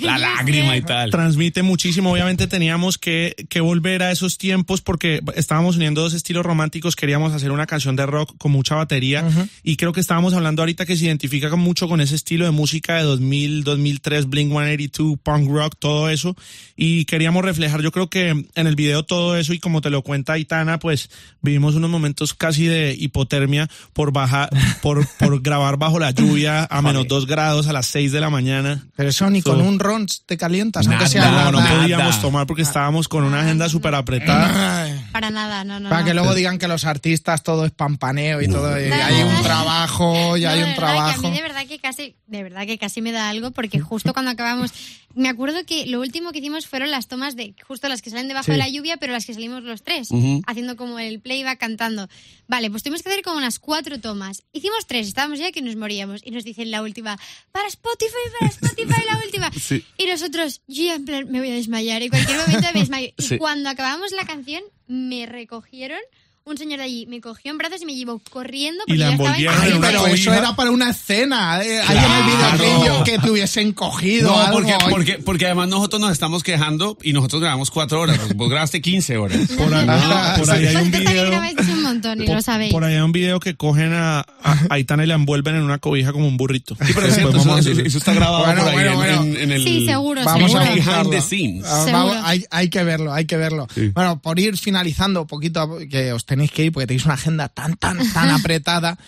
La 0.00 0.18
lágrima 0.18 0.76
y 0.76 0.82
tal. 0.82 1.10
transmite 1.10 1.62
muchísimo. 1.62 2.12
Obviamente 2.12 2.46
teníamos 2.46 2.98
que, 2.98 3.34
que 3.48 3.60
volver 3.60 4.02
a 4.02 4.10
esos 4.10 4.38
tiempos 4.38 4.80
porque 4.80 5.20
estábamos 5.36 5.76
uniendo 5.76 6.00
dos 6.02 6.14
estilos 6.14 6.44
románticos. 6.44 6.96
Queríamos 6.96 7.32
hacer 7.32 7.50
una 7.52 7.66
canción 7.66 7.96
de 7.96 8.06
rock 8.06 8.34
con 8.38 8.52
mucha 8.52 8.74
batería 8.74 9.24
y 9.62 9.76
creo 9.76 9.92
que 9.92 10.00
estábamos 10.00 10.34
hablando 10.34 10.62
ahorita 10.62 10.86
que 10.86 10.96
se 10.96 11.04
identifica 11.06 11.50
con- 11.50 11.60
mucho 11.60 11.88
con 11.88 12.00
ese 12.00 12.14
estilo 12.14 12.44
de 12.44 12.50
música 12.50 12.96
de 12.96 13.02
2000, 13.02 13.64
2003, 13.64 14.28
Blink 14.28 14.50
182, 14.50 15.18
punk 15.22 15.48
rock, 15.50 15.74
todo 15.78 16.08
eso. 16.08 16.36
Y 16.76 17.04
queríamos 17.04 17.44
reflejar, 17.44 17.82
yo 17.82 17.92
creo 17.92 18.08
que 18.08 18.28
en 18.28 18.66
el 18.66 18.76
video 18.76 19.02
todo 19.02 19.36
eso 19.36 19.52
y 19.52 19.58
como 19.58 19.80
te 19.80 19.90
lo 19.90 20.02
cuenta 20.02 20.32
Aitana, 20.34 20.78
pues 20.78 21.10
vivimos 21.42 21.74
unos 21.74 21.90
momentos 21.90 22.34
casi 22.34 22.66
de 22.66 22.94
hipotermia 22.98 23.68
por 23.92 24.12
bajar, 24.12 24.48
por, 24.82 25.06
por 25.18 25.42
grabar 25.42 25.76
bajo 25.76 25.98
la 25.98 26.10
lluvia 26.12 26.66
a 26.70 26.82
menos 26.82 27.06
dos 27.08 27.26
grados 27.26 27.66
a 27.68 27.72
las 27.72 27.86
seis 27.86 28.12
de 28.12 28.20
la 28.20 28.30
mañana. 28.30 28.86
Pero 28.96 29.10
eso 29.10 29.28
ni 29.30 29.42
So- 29.42 29.50
con 29.52 29.60
un 29.60 29.78
ron 29.90 30.06
te 30.26 30.36
calientas, 30.36 30.86
aunque 30.86 31.08
sea 31.08 31.50
No, 31.50 31.52
no 31.52 31.68
podíamos 31.68 32.20
tomar 32.20 32.46
porque 32.46 32.62
estábamos 32.62 33.08
con 33.08 33.24
una 33.24 33.40
agenda 33.40 33.68
súper 33.68 33.94
apretada. 33.94 34.86
Para 35.12 35.30
nada, 35.30 35.64
no, 35.64 35.80
no. 35.80 35.88
Para 35.88 36.00
no. 36.02 36.06
que 36.06 36.14
luego 36.14 36.34
digan 36.34 36.58
que 36.58 36.68
los 36.68 36.84
artistas 36.84 37.42
todo 37.42 37.64
es 37.64 37.72
pampaneo 37.72 38.40
y 38.42 38.48
todo. 38.48 38.80
y 38.80 38.88
No, 38.88 38.94
hay 38.96 39.20
no, 39.20 39.26
un 39.28 39.34
no. 39.34 39.42
trabajo, 39.42 40.36
y 40.36 40.42
No, 40.42 40.50
hay 40.50 40.62
un 40.62 40.74
trabajo. 40.74 41.26
a 41.26 41.30
mí 41.30 41.36
de 41.36 41.42
verdad 41.42 41.66
que 41.66 41.78
casi, 41.78 42.14
de 42.26 42.42
verdad 42.42 42.66
que 42.66 42.78
casi 42.78 43.02
me 43.02 43.12
da 43.12 43.28
algo 43.28 43.50
porque 43.50 43.80
justo 43.80 44.12
cuando 44.12 44.30
acabamos, 44.30 44.72
me 45.14 45.28
acuerdo 45.28 45.64
que 45.66 45.86
lo 45.86 45.98
último 46.00 46.30
que 46.30 46.38
hicimos 46.38 46.66
fueron 46.68 46.90
las 46.92 47.08
tomas 47.08 47.34
de 47.34 47.54
justo 47.66 47.88
las 47.88 48.00
que 48.02 48.10
salen 48.10 48.28
debajo 48.28 48.44
Sí. 48.46 48.52
de 48.52 48.58
la 48.58 48.68
lluvia, 48.68 48.96
pero 48.96 49.12
las 49.12 49.26
que 49.26 49.34
salimos 49.34 49.62
los 49.64 49.82
tres, 49.82 50.08
haciendo 50.46 50.76
como 50.76 50.98
el 51.00 51.20
playback 51.20 51.58
cantando. 51.58 52.08
Vale, 52.46 52.70
pues 52.70 52.82
tuvimos 52.82 53.02
que 53.02 53.08
hacer 53.10 53.22
como 53.22 53.36
unas 53.36 53.58
cuatro 53.58 54.00
tomas. 54.00 54.42
Hicimos 54.52 54.86
tres, 54.86 55.08
estábamos 55.08 55.38
ya 55.40 55.50
que 55.52 55.62
nos 55.62 55.74
moríamos 55.76 56.20
y 56.24 56.30
nos 56.30 56.44
dicen 56.44 56.70
la 56.70 56.82
última, 56.82 57.18
para 57.52 57.66
Spotify, 57.68 58.12
para 58.38 58.50
Spotify 58.50 59.02
la 59.06 59.16
última. 59.24 59.50
Sí. 59.60 59.84
Y 59.98 60.06
nosotros, 60.06 60.62
yo 60.68 60.84
ya 60.84 60.94
en 60.94 61.04
plan, 61.04 61.26
me 61.30 61.38
voy 61.40 61.50
a 61.50 61.54
desmayar, 61.54 62.02
en 62.02 62.08
cualquier 62.10 62.38
momento 62.38 62.68
me 62.72 62.80
desmayo. 62.80 63.08
Y 63.18 63.38
cuando 63.38 63.68
acabamos 63.68 64.10
la 64.12 64.24
canción, 64.24 64.62
me 64.90 65.26
recogieron. 65.26 66.00
Un 66.50 66.58
señor 66.58 66.78
de 66.78 66.84
allí 66.84 67.06
me 67.06 67.20
cogió 67.20 67.52
en 67.52 67.58
brazos 67.58 67.80
y 67.82 67.86
me 67.86 67.94
llevó 67.94 68.20
corriendo 68.30 68.82
Y 68.86 68.90
porque 68.92 68.98
la 68.98 69.06
yo 69.06 69.10
estaba 69.12 69.28
envolvieron 69.28 69.56
Ay, 69.62 69.70
en 69.70 69.76
una 69.76 69.86
pero 69.86 70.00
cobija. 70.00 70.16
eso 70.16 70.34
era 70.34 70.56
para 70.56 70.70
una 70.72 70.90
escena. 70.90 71.62
eh. 71.62 71.80
Ahí 71.86 71.96
en 71.96 72.04
el 72.04 72.36
Claro. 72.40 72.58
videoclip 72.80 73.04
que 73.04 73.18
te 73.20 73.30
hubiesen 73.30 73.72
cogido. 73.72 74.30
No, 74.30 74.40
algo. 74.40 74.52
porque, 74.58 74.74
porque, 74.90 75.12
porque 75.24 75.46
además 75.46 75.68
nosotros 75.68 76.00
nos 76.00 76.10
estamos 76.12 76.42
quejando 76.42 76.98
y 77.02 77.12
nosotros 77.12 77.40
grabamos 77.40 77.70
cuatro 77.70 78.00
horas. 78.00 78.18
Vos 78.34 78.50
grabaste 78.50 78.80
15 78.80 79.16
horas. 79.16 79.38
Por 79.56 79.72
ahí, 79.74 79.86
por 80.38 80.50
ahí 80.50 80.66
hay 80.66 80.76
un 80.76 80.90
video. 80.90 81.40
un 81.72 81.82
montón 81.82 82.20
y 82.20 82.26
lo 82.26 82.32
Por, 82.32 82.42
sabéis. 82.42 82.72
por 82.72 82.84
ahí 82.84 82.94
hay 82.94 83.00
un 83.00 83.12
video 83.12 83.38
que 83.38 83.54
cogen 83.54 83.92
a, 83.92 84.20
a 84.42 84.58
Aitana 84.70 85.04
y 85.04 85.06
la 85.06 85.14
envuelven 85.14 85.54
en 85.54 85.62
una 85.62 85.78
cobija 85.78 86.12
como 86.12 86.26
un 86.26 86.36
burrito. 86.36 86.74
Sí, 86.84 86.92
pero 86.94 87.06
es 87.06 87.14
cierto, 87.14 87.36
eso, 87.36 87.58
eso 87.80 87.98
está 87.98 88.12
grabado 88.14 88.44
Bueno, 88.44 88.62
por 88.62 88.70
ahí 88.70 88.74
bueno, 88.74 88.90
en, 88.90 88.96
bueno. 88.96 89.22
en- 89.22 89.36
en 89.36 89.52
el... 89.52 89.62
Sí, 89.64 89.86
seguro, 89.86 90.24
Vamos 90.24 90.50
seguro. 90.50 90.60
a 90.60 90.68
Behind 90.74 90.84
buscarlo. 90.86 91.10
the 91.10 91.20
scenes. 91.20 91.64
Ah, 91.66 91.86
vamos, 91.92 92.16
hay, 92.24 92.44
hay 92.50 92.68
que 92.70 92.82
verlo, 92.82 93.12
hay 93.12 93.24
que 93.26 93.36
verlo. 93.36 93.68
Sí. 93.74 93.88
Bueno, 93.94 94.20
por 94.20 94.38
ir 94.40 94.56
finalizando 94.56 95.22
un 95.22 95.26
poquito, 95.28 95.78
que 95.90 96.12
os 96.12 96.24
tenéis 96.26 96.39
que 96.48 96.64
ir 96.64 96.72
porque 96.72 96.86
tenéis 96.86 97.04
una 97.04 97.14
agenda 97.14 97.48
tan, 97.48 97.76
tan, 97.76 97.98
tan 98.12 98.30
apretada. 98.38 98.98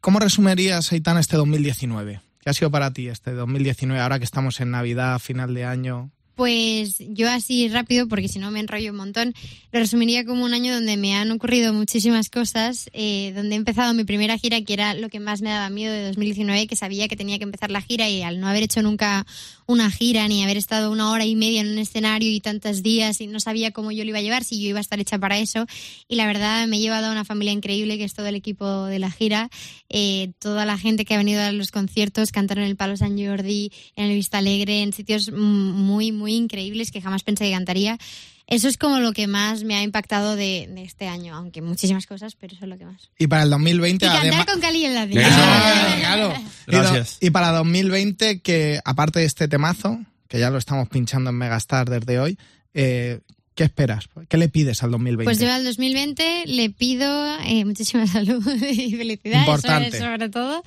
¿Cómo 0.00 0.18
resumirías, 0.18 0.92
Aitana, 0.92 1.20
este 1.20 1.36
2019? 1.36 2.20
¿Qué 2.40 2.50
ha 2.50 2.52
sido 2.52 2.70
para 2.70 2.92
ti 2.92 3.08
este 3.08 3.32
2019, 3.32 4.00
ahora 4.00 4.18
que 4.18 4.24
estamos 4.24 4.60
en 4.60 4.70
Navidad, 4.70 5.18
final 5.18 5.54
de 5.54 5.64
año? 5.64 6.10
Pues 6.34 6.96
yo 6.98 7.30
así 7.30 7.68
rápido, 7.68 8.08
porque 8.08 8.28
si 8.28 8.38
no 8.38 8.50
me 8.50 8.60
enrollo 8.60 8.90
un 8.90 8.96
montón, 8.96 9.34
lo 9.70 9.78
resumiría 9.78 10.24
como 10.24 10.44
un 10.44 10.52
año 10.52 10.74
donde 10.74 10.96
me 10.96 11.14
han 11.14 11.30
ocurrido 11.30 11.72
muchísimas 11.72 12.30
cosas, 12.30 12.90
eh, 12.92 13.32
donde 13.34 13.54
he 13.54 13.58
empezado 13.58 13.94
mi 13.94 14.04
primera 14.04 14.36
gira, 14.38 14.60
que 14.62 14.72
era 14.72 14.94
lo 14.94 15.08
que 15.08 15.20
más 15.20 15.42
me 15.42 15.50
daba 15.50 15.70
miedo 15.70 15.92
de 15.92 16.06
2019, 16.06 16.66
que 16.66 16.76
sabía 16.76 17.08
que 17.08 17.16
tenía 17.16 17.38
que 17.38 17.44
empezar 17.44 17.70
la 17.70 17.80
gira 17.80 18.08
y 18.08 18.22
al 18.22 18.40
no 18.40 18.48
haber 18.48 18.64
hecho 18.64 18.82
nunca 18.82 19.26
una 19.66 19.90
gira 19.90 20.28
ni 20.28 20.42
haber 20.44 20.56
estado 20.56 20.90
una 20.90 21.10
hora 21.10 21.24
y 21.24 21.36
media 21.36 21.60
en 21.60 21.68
un 21.68 21.78
escenario 21.78 22.30
y 22.30 22.40
tantos 22.40 22.82
días 22.82 23.20
y 23.20 23.26
no 23.26 23.40
sabía 23.40 23.70
cómo 23.70 23.92
yo 23.92 24.04
lo 24.04 24.10
iba 24.10 24.18
a 24.18 24.22
llevar, 24.22 24.44
si 24.44 24.60
yo 24.60 24.68
iba 24.68 24.78
a 24.78 24.80
estar 24.80 25.00
hecha 25.00 25.18
para 25.18 25.38
eso. 25.38 25.66
Y 26.08 26.16
la 26.16 26.26
verdad 26.26 26.66
me 26.66 26.76
he 26.76 26.80
llevado 26.80 27.06
a 27.06 27.12
una 27.12 27.24
familia 27.24 27.52
increíble, 27.52 27.96
que 27.96 28.04
es 28.04 28.14
todo 28.14 28.26
el 28.26 28.34
equipo 28.34 28.84
de 28.86 28.98
la 28.98 29.10
gira, 29.10 29.50
eh, 29.88 30.32
toda 30.38 30.64
la 30.64 30.78
gente 30.78 31.04
que 31.04 31.14
ha 31.14 31.18
venido 31.18 31.42
a 31.42 31.52
los 31.52 31.70
conciertos, 31.70 32.32
cantaron 32.32 32.64
en 32.64 32.70
el 32.70 32.76
Palo 32.76 32.96
San 32.96 33.18
Jordi, 33.18 33.72
en 33.96 34.06
el 34.06 34.14
Vista 34.14 34.38
Alegre, 34.38 34.82
en 34.82 34.92
sitios 34.92 35.30
mm, 35.30 35.36
muy, 35.36 36.12
muy 36.24 36.34
increíbles 36.34 36.90
que 36.90 37.00
jamás 37.02 37.22
pensé 37.22 37.44
que 37.44 37.52
cantaría. 37.52 37.98
Eso 38.46 38.68
es 38.68 38.76
como 38.76 38.98
lo 39.00 39.12
que 39.12 39.26
más 39.26 39.62
me 39.64 39.74
ha 39.74 39.82
impactado 39.82 40.36
de, 40.36 40.68
de 40.70 40.82
este 40.82 41.06
año, 41.08 41.34
aunque 41.34 41.62
muchísimas 41.62 42.06
cosas, 42.06 42.34
pero 42.34 42.54
eso 42.54 42.64
es 42.64 42.68
lo 42.70 42.76
que 42.76 42.84
más. 42.84 43.10
Y 43.18 43.26
para 43.26 43.42
el 43.44 43.50
2020, 43.50 44.04
Y 44.04 44.08
cantar 44.08 44.22
además... 44.26 44.46
con 44.46 44.60
Cali 44.60 44.84
en 44.84 44.94
la 44.94 45.04
Eso. 45.04 45.38
Ah, 45.40 45.96
claro. 46.00 46.34
Y 46.66 46.72
do- 46.72 46.78
Gracias. 46.82 47.18
Y, 47.22 47.30
para 47.30 47.52
2020, 47.52 48.40
que 48.40 48.80
aparte 48.84 49.20
de 49.20 49.24
este 49.26 49.48
temazo, 49.48 49.98
que 50.28 50.38
ya 50.38 50.50
lo 50.50 50.58
estamos 50.58 50.88
pinchando 50.90 51.30
en 51.30 51.36
Megastar 51.36 51.88
desde 51.88 52.18
hoy, 52.20 52.38
eh, 52.74 53.20
¿qué 53.54 53.64
esperas? 53.64 54.08
¿Qué 54.28 54.36
le 54.36 54.48
pides 54.50 54.82
al 54.82 54.90
2020? 54.90 55.24
Pues 55.24 55.38
yo 55.38 55.50
al 55.50 55.64
2020 55.64 56.44
le 56.46 56.68
pido 56.70 57.38
eh, 57.46 57.64
muchísima 57.64 58.06
salud 58.08 58.44
y 58.62 58.94
felicidad, 58.94 59.42
eso 59.42 59.50
Importante. 59.52 59.88
es 59.96 60.02
sobre 60.02 60.28
todo. 60.28 60.62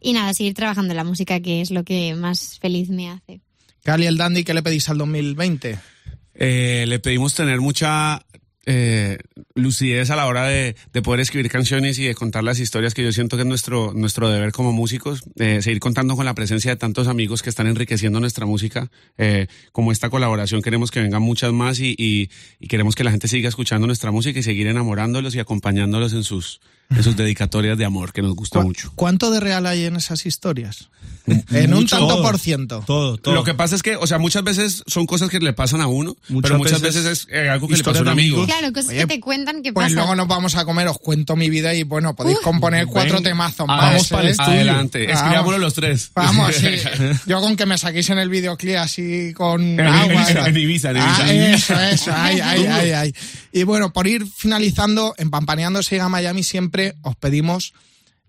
Y 0.00 0.12
nada, 0.14 0.32
seguir 0.32 0.54
trabajando 0.54 0.92
en 0.92 0.96
la 0.96 1.04
música, 1.04 1.40
que 1.40 1.60
es 1.60 1.70
lo 1.72 1.84
que 1.84 2.14
más 2.14 2.58
feliz 2.60 2.88
me 2.88 3.10
hace. 3.10 3.40
Cali 3.88 4.04
el 4.04 4.18
Dandy, 4.18 4.44
¿qué 4.44 4.52
le 4.52 4.62
pedís 4.62 4.86
al 4.90 4.98
2020? 4.98 5.78
Eh, 6.34 6.84
le 6.86 6.98
pedimos 6.98 7.32
tener 7.34 7.58
mucha 7.62 8.20
eh, 8.66 9.16
lucidez 9.54 10.10
a 10.10 10.16
la 10.16 10.26
hora 10.26 10.44
de, 10.46 10.76
de 10.92 11.00
poder 11.00 11.20
escribir 11.20 11.50
canciones 11.50 11.98
y 11.98 12.04
de 12.04 12.14
contar 12.14 12.44
las 12.44 12.60
historias 12.60 12.92
que 12.92 13.02
yo 13.02 13.10
siento 13.14 13.38
que 13.38 13.44
es 13.44 13.48
nuestro, 13.48 13.94
nuestro 13.94 14.28
deber 14.28 14.52
como 14.52 14.72
músicos, 14.72 15.22
eh, 15.38 15.62
seguir 15.62 15.80
contando 15.80 16.16
con 16.16 16.26
la 16.26 16.34
presencia 16.34 16.70
de 16.70 16.76
tantos 16.76 17.08
amigos 17.08 17.40
que 17.40 17.48
están 17.48 17.66
enriqueciendo 17.66 18.20
nuestra 18.20 18.44
música. 18.44 18.90
Eh, 19.16 19.46
como 19.72 19.90
esta 19.90 20.10
colaboración 20.10 20.60
queremos 20.60 20.90
que 20.90 21.00
vengan 21.00 21.22
muchas 21.22 21.54
más 21.54 21.80
y, 21.80 21.94
y- 21.96 22.28
y 22.60 22.66
queremos 22.68 22.94
que 22.94 23.04
la 23.04 23.10
gente 23.10 23.26
siga 23.26 23.48
escuchando 23.48 23.86
nuestra 23.86 24.10
música 24.10 24.38
y 24.38 24.42
seguir 24.42 24.66
enamorándolos 24.66 25.34
y 25.34 25.38
acompañándolos 25.38 26.12
en 26.12 26.24
sus, 26.24 26.60
en 26.90 27.02
sus 27.02 27.16
dedicatorias 27.16 27.76
de 27.78 27.84
amor, 27.84 28.12
que 28.12 28.22
nos 28.22 28.34
gusta 28.34 28.60
¿Cu- 28.60 28.66
mucho. 28.66 28.92
¿Cuánto 28.94 29.30
de 29.30 29.40
real 29.40 29.66
hay 29.66 29.84
en 29.84 29.96
esas 29.96 30.24
historias? 30.26 30.88
en 31.50 31.74
un 31.74 31.86
tanto 31.86 32.06
Todo. 32.08 32.22
por 32.22 32.38
ciento. 32.38 32.82
Todo, 32.86 33.18
todo. 33.18 33.34
Lo 33.34 33.44
que 33.44 33.52
pasa 33.52 33.76
es 33.76 33.82
que, 33.82 33.96
o 33.96 34.06
sea, 34.06 34.16
muchas 34.18 34.42
veces 34.44 34.82
son 34.86 35.04
cosas 35.04 35.28
que 35.28 35.38
le 35.40 35.52
pasan 35.52 35.82
a 35.82 35.86
uno, 35.86 36.16
Muchas 36.30 36.48
pero 36.48 36.58
muchas 36.58 36.80
veces 36.80 37.04
veces, 37.04 37.26
es 37.30 37.34
eh, 37.34 37.50
algo 37.50 37.68
que 37.68 37.76
le 37.76 37.84
pasó 37.84 37.98
a 37.98 38.02
un 38.02 38.08
amigo. 38.08 38.38
amigos. 38.38 38.46
Claro, 38.56 38.72
cosas 38.72 38.88
Oye, 38.88 39.00
que 39.00 39.06
te 39.06 39.20
cuentan 39.20 39.62
que 39.62 39.74
Pues 39.74 39.84
pasan. 39.84 39.96
luego 39.96 40.14
nos 40.16 40.26
vamos 40.26 40.54
a 40.54 40.64
comer, 40.64 40.88
os 40.88 40.98
cuento 40.98 41.36
mi 41.36 41.50
vida 41.50 41.74
y 41.74 41.82
bueno, 41.82 42.16
podéis 42.16 42.38
componer 42.38 42.86
cuatro 42.86 43.16
ven, 43.16 43.24
temazos 43.24 43.66
vamos 43.66 43.92
más. 43.92 44.08
para 44.08 44.22
el 44.22 44.28
¿eh? 44.28 44.30
estudio. 44.30 44.50
Adelante, 44.52 45.06
Vamos. 45.06 45.20
escribámoslo 45.22 45.58
los 45.58 45.74
tres. 45.74 46.10
Vamos, 46.14 46.54
sí. 46.54 46.66
Yo 47.26 47.40
con 47.42 47.56
que 47.56 47.66
me 47.66 47.76
saquéis 47.76 48.08
en 48.08 48.18
el 48.20 48.30
videoclip 48.30 48.76
así 48.76 49.34
con 49.34 49.60
En 49.62 49.80
agua. 49.86 50.26
En 50.46 50.56
Ibiza, 50.56 50.90
en 50.92 50.96
Ibiza. 50.96 51.24
Ah, 51.24 51.32
eso, 51.32 51.80
eso, 51.80 52.10
ay, 52.16 52.40
ay, 52.42 52.64
ay, 52.66 52.90
ay. 52.92 53.14
Y 53.52 53.64
bueno, 53.64 53.92
por 53.92 54.06
ir 54.06 54.24
finalizando, 54.34 55.14
en 55.18 55.28
Pampaneando 55.28 55.82
se 55.82 55.96
llega 55.96 56.06
a 56.06 56.08
Miami 56.08 56.42
siempre 56.42 56.77
os 57.02 57.16
pedimos 57.16 57.72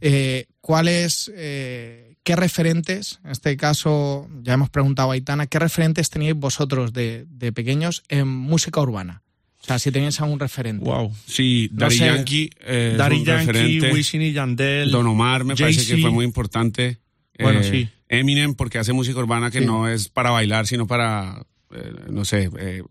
eh, 0.02 0.46
cuáles, 0.62 1.32
eh, 1.36 2.16
qué 2.24 2.36
referentes, 2.36 3.20
en 3.24 3.32
este 3.32 3.58
caso 3.58 4.28
ya 4.44 4.54
hemos 4.54 4.70
preguntado 4.70 5.12
a 5.12 5.14
Aitana, 5.14 5.48
qué 5.48 5.60
referentes 5.60 6.10
teníais 6.10 6.36
vosotros 6.36 6.94
de, 6.94 7.26
de 7.30 7.52
pequeños 7.52 8.04
en 8.10 8.28
música 8.28 8.80
urbana. 8.82 9.24
O 9.62 9.66
sea, 9.66 9.78
si 9.78 9.92
teníais 9.92 10.20
algún 10.22 10.40
referente. 10.40 10.86
Wow. 10.86 11.14
Sí, 11.28 11.70
No 11.74 11.90
sé. 11.92 12.06
Yankee, 12.06 12.50
eh, 12.62 12.98
un 12.98 13.26
Yankee. 13.26 13.82
Wisin 13.92 14.22
y 14.22 14.32
Yandel. 14.32 14.90
Don 14.90 15.06
Omar 15.06 15.44
me 15.44 15.56
parece 15.56 15.86
que 15.86 16.02
fue 16.02 16.12
muy 16.12 16.24
importante. 16.24 17.00
Bueno, 17.38 17.60
Eh, 17.60 17.64
sí. 17.70 17.90
Eminem 18.08 18.54
porque 18.56 18.80
hace 18.80 18.94
música 18.94 19.20
urbana 19.20 19.52
que 19.52 19.60
Sí. 19.60 19.66
no 19.66 19.88
es 19.90 20.08
para 20.08 20.32
bailar, 20.32 20.66
sino 20.66 20.88
para, 20.88 21.46
eh, 21.76 21.94
no 22.10 22.24
sé, 22.26 22.50
eh, 22.58 22.84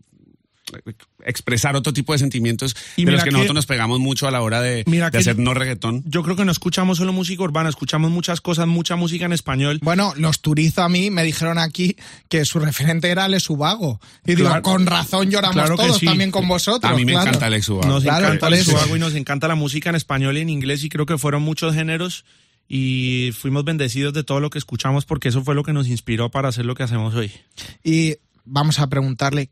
expresar 1.25 1.75
otro 1.75 1.93
tipo 1.93 2.13
de 2.13 2.19
sentimientos 2.19 2.75
Y 2.95 3.05
de 3.05 3.11
los 3.11 3.23
que, 3.23 3.29
que- 3.29 3.33
nosotros 3.33 3.55
nos 3.55 3.65
pegamos 3.65 3.99
mucho 3.99 4.27
a 4.27 4.31
la 4.31 4.41
hora 4.41 4.61
de, 4.61 4.83
Mira 4.87 5.09
de 5.09 5.17
hacer 5.17 5.37
no 5.37 5.53
reggaetón. 5.53 6.03
Yo 6.05 6.23
creo 6.23 6.35
que 6.35 6.45
no 6.45 6.51
escuchamos 6.51 6.97
solo 6.97 7.13
música 7.13 7.43
urbana, 7.43 7.69
escuchamos 7.69 8.11
muchas 8.11 8.41
cosas, 8.41 8.67
mucha 8.67 8.95
música 8.95 9.25
en 9.25 9.33
español. 9.33 9.79
Bueno, 9.81 10.13
los 10.17 10.41
turizos 10.41 10.79
a 10.79 10.89
mí 10.89 11.09
me 11.11 11.23
dijeron 11.23 11.57
aquí 11.57 11.95
que 12.29 12.45
su 12.45 12.59
referente 12.59 13.09
era 13.09 13.25
Alex 13.25 13.49
Ubago. 13.49 13.99
Y 14.25 14.35
digo, 14.35 14.47
Claro. 14.49 14.61
con 14.63 14.85
razón 14.85 15.29
lloramos 15.29 15.55
Claro 15.55 15.75
todos 15.75 15.97
sí. 15.97 16.05
también 16.05 16.31
con 16.31 16.47
vosotros. 16.47 16.91
A 16.91 16.95
mí 16.95 17.05
me 17.05 17.11
claro. 17.13 17.27
encanta 17.29 17.45
Alex 17.47 17.69
Ubago. 17.69 17.87
Nos 17.87 18.03
Claro, 18.03 18.27
encanta 18.33 18.55
eso. 18.57 18.71
suago 18.71 18.95
y 18.95 18.99
nos 18.99 19.15
encanta 19.15 19.47
la 19.47 19.55
música 19.55 19.89
en 19.89 19.95
español 19.95 20.37
y 20.37 20.41
en 20.41 20.49
inglés 20.49 20.83
y 20.83 20.89
creo 20.89 21.05
que 21.05 21.17
fueron 21.17 21.41
muchos 21.43 21.73
géneros 21.75 22.25
y 22.67 23.31
fuimos 23.37 23.63
bendecidos 23.65 24.13
de 24.13 24.23
todo 24.23 24.39
lo 24.39 24.49
que 24.49 24.59
escuchamos 24.59 25.05
porque 25.05 25.29
eso 25.29 25.43
fue 25.43 25.55
lo 25.55 25.63
que 25.63 25.73
nos 25.73 25.87
inspiró 25.87 26.29
para 26.29 26.49
hacer 26.49 26.65
lo 26.65 26.75
que 26.75 26.83
hacemos 26.83 27.15
hoy. 27.15 27.31
Y 27.83 28.15
vamos 28.45 28.79
a 28.79 28.87
preguntarle 28.87 29.49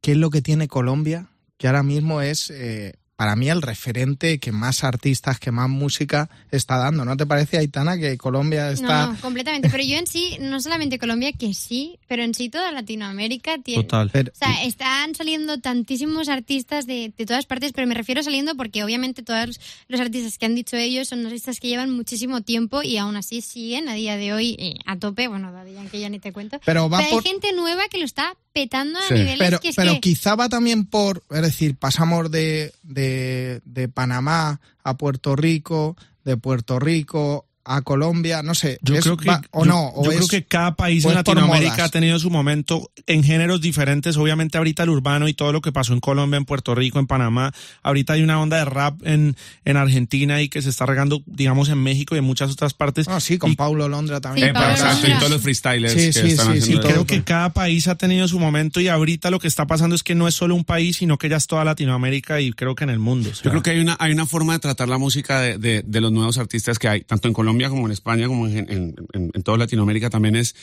qué 0.00 0.12
es 0.12 0.16
lo 0.18 0.30
que 0.30 0.42
tiene 0.42 0.68
Colombia, 0.68 1.26
que 1.58 1.66
ahora 1.66 1.82
mismo 1.82 2.20
es 2.22 2.50
eh, 2.50 2.94
para 3.16 3.36
mí 3.36 3.50
el 3.50 3.60
referente 3.60 4.38
que 4.38 4.50
más 4.50 4.82
artistas, 4.82 5.38
que 5.38 5.50
más 5.50 5.68
música 5.68 6.30
está 6.50 6.78
dando. 6.78 7.04
¿No 7.04 7.18
te 7.18 7.26
parece, 7.26 7.58
Aitana, 7.58 7.98
que 7.98 8.16
Colombia 8.16 8.70
está... 8.70 9.08
No, 9.08 9.12
no, 9.12 9.20
completamente. 9.20 9.68
Pero 9.68 9.84
yo 9.84 9.98
en 9.98 10.06
sí, 10.06 10.38
no 10.40 10.58
solamente 10.58 10.98
Colombia, 10.98 11.30
que 11.34 11.52
sí, 11.52 11.98
pero 12.08 12.22
en 12.22 12.32
sí 12.34 12.48
toda 12.48 12.72
Latinoamérica 12.72 13.58
tiene. 13.62 13.82
Total. 13.84 14.08
Pero- 14.10 14.32
O 14.32 14.38
sea, 14.38 14.64
están 14.64 15.14
saliendo 15.14 15.60
tantísimos 15.60 16.30
artistas 16.30 16.86
de, 16.86 17.12
de 17.14 17.26
todas 17.26 17.44
partes, 17.44 17.72
pero 17.74 17.86
me 17.86 17.92
refiero 17.94 18.22
saliendo 18.22 18.54
porque 18.54 18.82
obviamente 18.84 19.22
todos 19.22 19.60
los 19.88 20.00
artistas 20.00 20.38
que 20.38 20.46
han 20.46 20.54
dicho 20.54 20.78
ellos 20.78 21.08
son 21.08 21.26
artistas 21.26 21.60
que 21.60 21.68
llevan 21.68 21.90
muchísimo 21.90 22.40
tiempo 22.40 22.82
y 22.82 22.96
aún 22.96 23.16
así 23.16 23.42
siguen 23.42 23.90
a 23.90 23.94
día 23.96 24.16
de 24.16 24.32
hoy 24.32 24.56
eh, 24.58 24.76
a 24.86 24.96
tope. 24.96 25.28
Bueno, 25.28 25.52
Yankee 25.70 26.00
ya 26.00 26.08
ni 26.08 26.20
te 26.20 26.32
cuento. 26.32 26.58
Pero 26.64 26.88
va 26.88 27.00
hay 27.00 27.10
por- 27.12 27.22
gente 27.22 27.52
nueva 27.52 27.82
que 27.90 27.98
lo 27.98 28.06
está 28.06 28.34
petando 28.52 28.98
a 28.98 29.02
Sí. 29.08 29.14
niveles 29.14 29.38
Pero, 29.38 29.60
que 29.60 29.68
es 29.68 29.76
pero 29.76 29.92
que... 29.94 30.00
quizá 30.00 30.34
va 30.34 30.48
también 30.48 30.86
por, 30.86 31.22
es 31.30 31.42
decir, 31.42 31.76
pasamos 31.76 32.30
de, 32.30 32.72
de, 32.82 33.60
de 33.64 33.88
Panamá 33.88 34.60
a 34.82 34.96
Puerto 34.96 35.36
Rico, 35.36 35.96
de 36.24 36.36
Puerto 36.36 36.78
Rico 36.78 37.46
a 37.76 37.82
Colombia, 37.82 38.42
no 38.42 38.54
sé, 38.54 38.78
Yo 38.82 38.94
es- 38.96 39.02
creo 39.04 39.16
que 39.16 39.28
va- 39.28 39.42
o 39.52 39.64
yo, 39.64 39.70
no, 39.70 39.88
o 39.94 40.04
yo 40.04 40.10
creo 40.10 40.26
que 40.28 40.44
cada 40.44 40.74
país 40.76 41.04
en 41.04 41.14
Latinoamérica 41.14 41.84
ha 41.84 41.88
tenido 41.88 42.18
su 42.18 42.30
momento 42.30 42.90
en 43.06 43.22
géneros 43.22 43.60
diferentes. 43.60 44.16
Obviamente 44.16 44.58
ahorita 44.58 44.82
el 44.82 44.90
urbano 44.90 45.28
y 45.28 45.34
todo 45.34 45.52
lo 45.52 45.60
que 45.60 45.72
pasó 45.72 45.92
en 45.92 46.00
Colombia, 46.00 46.36
en 46.36 46.44
Puerto 46.44 46.74
Rico, 46.74 46.98
en 46.98 47.06
Panamá. 47.06 47.52
Ahorita 47.82 48.14
hay 48.14 48.22
una 48.22 48.40
onda 48.40 48.58
de 48.58 48.64
rap 48.64 49.00
en, 49.06 49.36
en 49.64 49.76
Argentina 49.76 50.40
y 50.42 50.48
que 50.48 50.62
se 50.62 50.68
está 50.70 50.86
regando, 50.86 51.22
digamos, 51.26 51.68
en 51.68 51.78
México 51.82 52.14
y 52.14 52.18
en 52.18 52.24
muchas 52.24 52.50
otras 52.50 52.74
partes. 52.74 53.06
Ah, 53.08 53.20
sí, 53.20 53.38
con 53.38 53.50
Y 53.50 53.56
Paulo 53.56 53.88
Londra 53.88 54.20
también. 54.20 54.54
Sí, 54.54 54.62
Eh, 54.62 54.70
exacto, 54.70 55.06
y 55.08 55.12
todos 55.18 55.30
los 55.30 55.42
freestylers 55.42 55.92
Sí, 55.92 56.06
que 56.06 56.12
sí, 56.12 56.18
están 56.32 56.52
sí, 56.52 56.58
haciendo 56.58 56.82
sí, 56.82 56.88
Y 56.88 56.90
creo 56.92 57.06
que 57.06 57.22
cada 57.22 57.52
país 57.52 57.88
ha 57.88 57.94
tenido 57.96 58.26
su 58.28 58.38
momento 58.38 58.80
y 58.80 58.88
ahorita 58.88 59.30
lo 59.30 59.38
que 59.38 59.48
está 59.48 59.66
pasando 59.66 59.94
es 59.94 60.02
que 60.02 60.14
no 60.14 60.26
es 60.28 60.34
solo 60.34 60.54
un 60.54 60.64
país, 60.64 60.96
sino 60.96 61.18
que 61.18 61.28
ya 61.28 61.36
es 61.36 61.46
toda 61.46 61.64
Latinoamérica 61.64 62.40
y 62.40 62.52
creo 62.52 62.74
que 62.74 62.84
en 62.84 62.90
el 62.90 62.98
mundo. 62.98 63.30
o 63.30 63.34
sea. 63.34 63.44
Yo 63.44 63.50
creo 63.50 63.62
que 63.62 63.70
hay 63.70 63.80
una, 63.80 63.96
hay 64.00 64.12
una 64.12 64.26
forma 64.26 64.52
de 64.54 64.58
tratar 64.58 64.88
la 64.88 64.98
música 64.98 65.40
de, 65.40 65.58
de- 65.58 65.82
de 65.86 66.00
los 66.00 66.12
nuevos 66.12 66.38
artistas 66.38 66.78
que 66.78 66.88
hay, 66.88 67.00
tanto 67.02 67.28
en 67.28 67.34
Colombia 67.34 67.59
como 67.68 67.86
en 67.86 67.92
España, 67.92 68.26
como 68.26 68.46
en, 68.46 68.94
en, 69.12 69.42
toda 69.42 69.58
Latinoamérica 69.58 70.10
también 70.10 70.36
es 70.36 70.54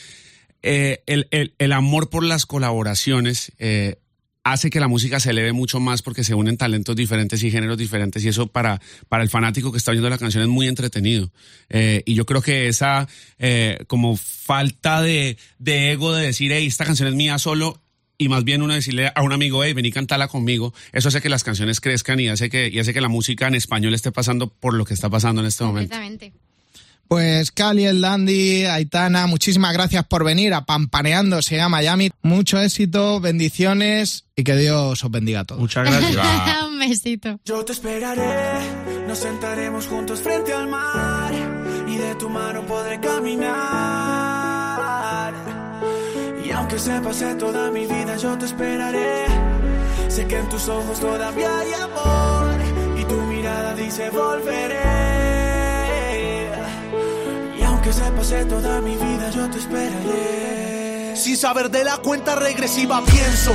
eh, 0.62 1.02
el, 1.06 1.72
amor 1.72 2.10
por 2.10 2.24
las 2.24 2.46
colaboraciones. 2.46 3.52
eh, 3.58 3.96
hace 4.44 4.70
que 4.70 4.80
la 4.80 4.88
música 4.88 5.20
se 5.20 5.30
eleve 5.30 5.52
mucho 5.52 5.78
más 5.78 6.00
porque 6.00 6.24
se 6.24 6.34
unen 6.34 6.56
talentos 6.56 6.96
diferentes 6.96 7.42
y 7.42 7.50
géneros 7.50 7.76
diferentes 7.76 8.24
y 8.24 8.28
eso 8.28 8.46
para, 8.46 8.80
para 9.06 9.22
el 9.22 9.28
fanático 9.28 9.70
que 9.70 9.76
está 9.76 9.90
oyendo 9.90 10.08
la 10.08 10.16
canción 10.16 10.42
es 10.42 10.48
muy 10.48 10.66
entretenido. 10.68 11.30
Eh, 11.68 12.02
y 12.06 12.14
yo 12.14 12.24
creo 12.24 12.40
que 12.40 12.66
esa 12.68 13.06
como 13.88 14.16
falta 14.16 15.02
de, 15.02 15.36
ego 15.66 16.14
de 16.14 16.26
decir, 16.26 16.50
hey, 16.52 16.66
esta 16.66 16.86
canción 16.86 17.08
es 17.08 17.14
mía 17.14 17.38
solo, 17.38 17.82
y 18.18 18.28
más 18.28 18.44
bien 18.44 18.62
uno 18.62 18.74
decirle 18.74 19.12
a 19.14 19.22
un 19.22 19.32
amigo, 19.32 19.62
hey, 19.62 19.72
vení, 19.72 19.92
cantala 19.92 20.26
conmigo, 20.26 20.74
eso 20.92 21.08
hace 21.08 21.20
que 21.20 21.28
las 21.28 21.44
canciones 21.44 21.80
crezcan 21.80 22.18
y 22.18 22.28
hace 22.28 22.50
que, 22.50 22.68
y 22.68 22.78
hace 22.80 22.92
que 22.92 23.00
la 23.00 23.08
música 23.08 23.46
en 23.46 23.54
español 23.54 23.94
esté 23.94 24.10
pasando 24.10 24.48
por 24.48 24.74
lo 24.74 24.84
que 24.84 24.94
está 24.94 25.08
pasando 25.08 25.40
en 25.40 25.46
este 25.46 25.64
momento. 25.64 25.94
Completamente. 25.94 26.47
Pues 27.08 27.50
Cali, 27.52 27.86
el 27.86 28.02
Dandy, 28.02 28.66
Aitana, 28.66 29.26
muchísimas 29.26 29.72
gracias 29.72 30.04
por 30.06 30.24
venir 30.24 30.52
a 30.52 30.66
Pampaneando, 30.66 31.40
se 31.40 31.56
llama 31.56 31.78
Miami. 31.78 32.10
Mucho 32.20 32.60
éxito, 32.60 33.18
bendiciones 33.18 34.26
y 34.36 34.44
que 34.44 34.54
Dios 34.56 35.02
os 35.02 35.10
bendiga 35.10 35.40
a 35.40 35.44
todos. 35.44 35.58
Muchas 35.58 35.88
gracias. 35.90 36.26
Un 36.68 36.78
besito. 36.78 37.40
Yo 37.46 37.64
te 37.64 37.72
esperaré, 37.72 38.60
nos 39.06 39.18
sentaremos 39.18 39.86
juntos 39.86 40.20
frente 40.20 40.52
al 40.52 40.68
mar 40.68 41.32
y 41.88 41.96
de 41.96 42.14
tu 42.16 42.28
mano 42.28 42.66
podré 42.66 43.00
caminar. 43.00 43.48
Y 46.44 46.50
aunque 46.50 46.78
se 46.78 47.00
pase 47.00 47.34
toda 47.36 47.70
mi 47.70 47.86
vida, 47.86 48.18
yo 48.18 48.36
te 48.36 48.44
esperaré. 48.44 49.24
Sé 50.08 50.26
que 50.26 50.36
en 50.36 50.48
tus 50.50 50.68
ojos 50.68 51.00
todavía 51.00 51.58
hay 51.58 51.72
amor 51.72 52.54
y 53.00 53.04
tu 53.04 53.14
mirada 53.22 53.74
dice 53.74 54.10
volveré. 54.10 55.17
Aunque 57.88 58.04
se 58.04 58.10
pase 58.12 58.44
toda 58.44 58.82
mi 58.82 58.96
vida, 58.96 59.30
yo 59.30 59.48
te 59.48 59.56
esperaré. 59.56 61.16
Sin 61.16 61.38
saber 61.38 61.70
de 61.70 61.84
la 61.84 61.96
cuenta 61.96 62.34
regresiva 62.34 63.02
pienso 63.02 63.54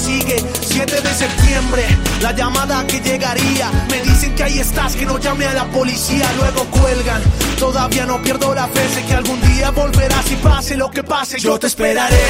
sigue. 0.00 0.42
7 0.60 1.00
de 1.00 1.14
septiembre, 1.14 1.84
la 2.20 2.32
llamada 2.32 2.86
que 2.86 3.00
llegaría. 3.00 3.70
Me 3.90 4.00
dicen 4.00 4.34
que 4.34 4.42
ahí 4.44 4.58
estás, 4.58 4.96
que 4.96 5.04
no 5.06 5.18
llame 5.18 5.46
a 5.46 5.54
la 5.54 5.64
policía, 5.66 6.26
luego 6.38 6.64
cuelgan. 6.66 7.22
Todavía 7.58 8.06
no 8.06 8.20
pierdo 8.22 8.54
la 8.54 8.66
fe, 8.68 8.88
sé 8.94 9.04
que 9.04 9.14
algún 9.14 9.40
día 9.52 9.70
volverás 9.70 10.30
y 10.30 10.36
pase 10.36 10.76
lo 10.76 10.90
que 10.90 11.02
pase. 11.02 11.38
Yo 11.38 11.58
te 11.58 11.66
esperaré, 11.66 12.24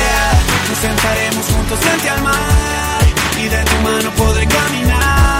nos 0.69 0.79
sentaremos 0.79 1.47
juntos 1.47 1.79
frente 1.79 2.11
al 2.11 2.23
mar 2.23 3.03
y 3.39 3.49
de 3.49 3.65
tu 3.65 3.77
mano 3.83 4.11
podré 4.17 4.47
caminar. 4.47 5.40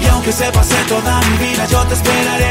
Y 0.00 0.06
aunque 0.06 0.32
se 0.32 0.50
pase 0.52 0.76
toda 0.88 1.20
mi 1.22 1.36
vida, 1.38 1.66
yo 1.66 1.86
te 1.86 1.94
esperaré. 1.94 2.49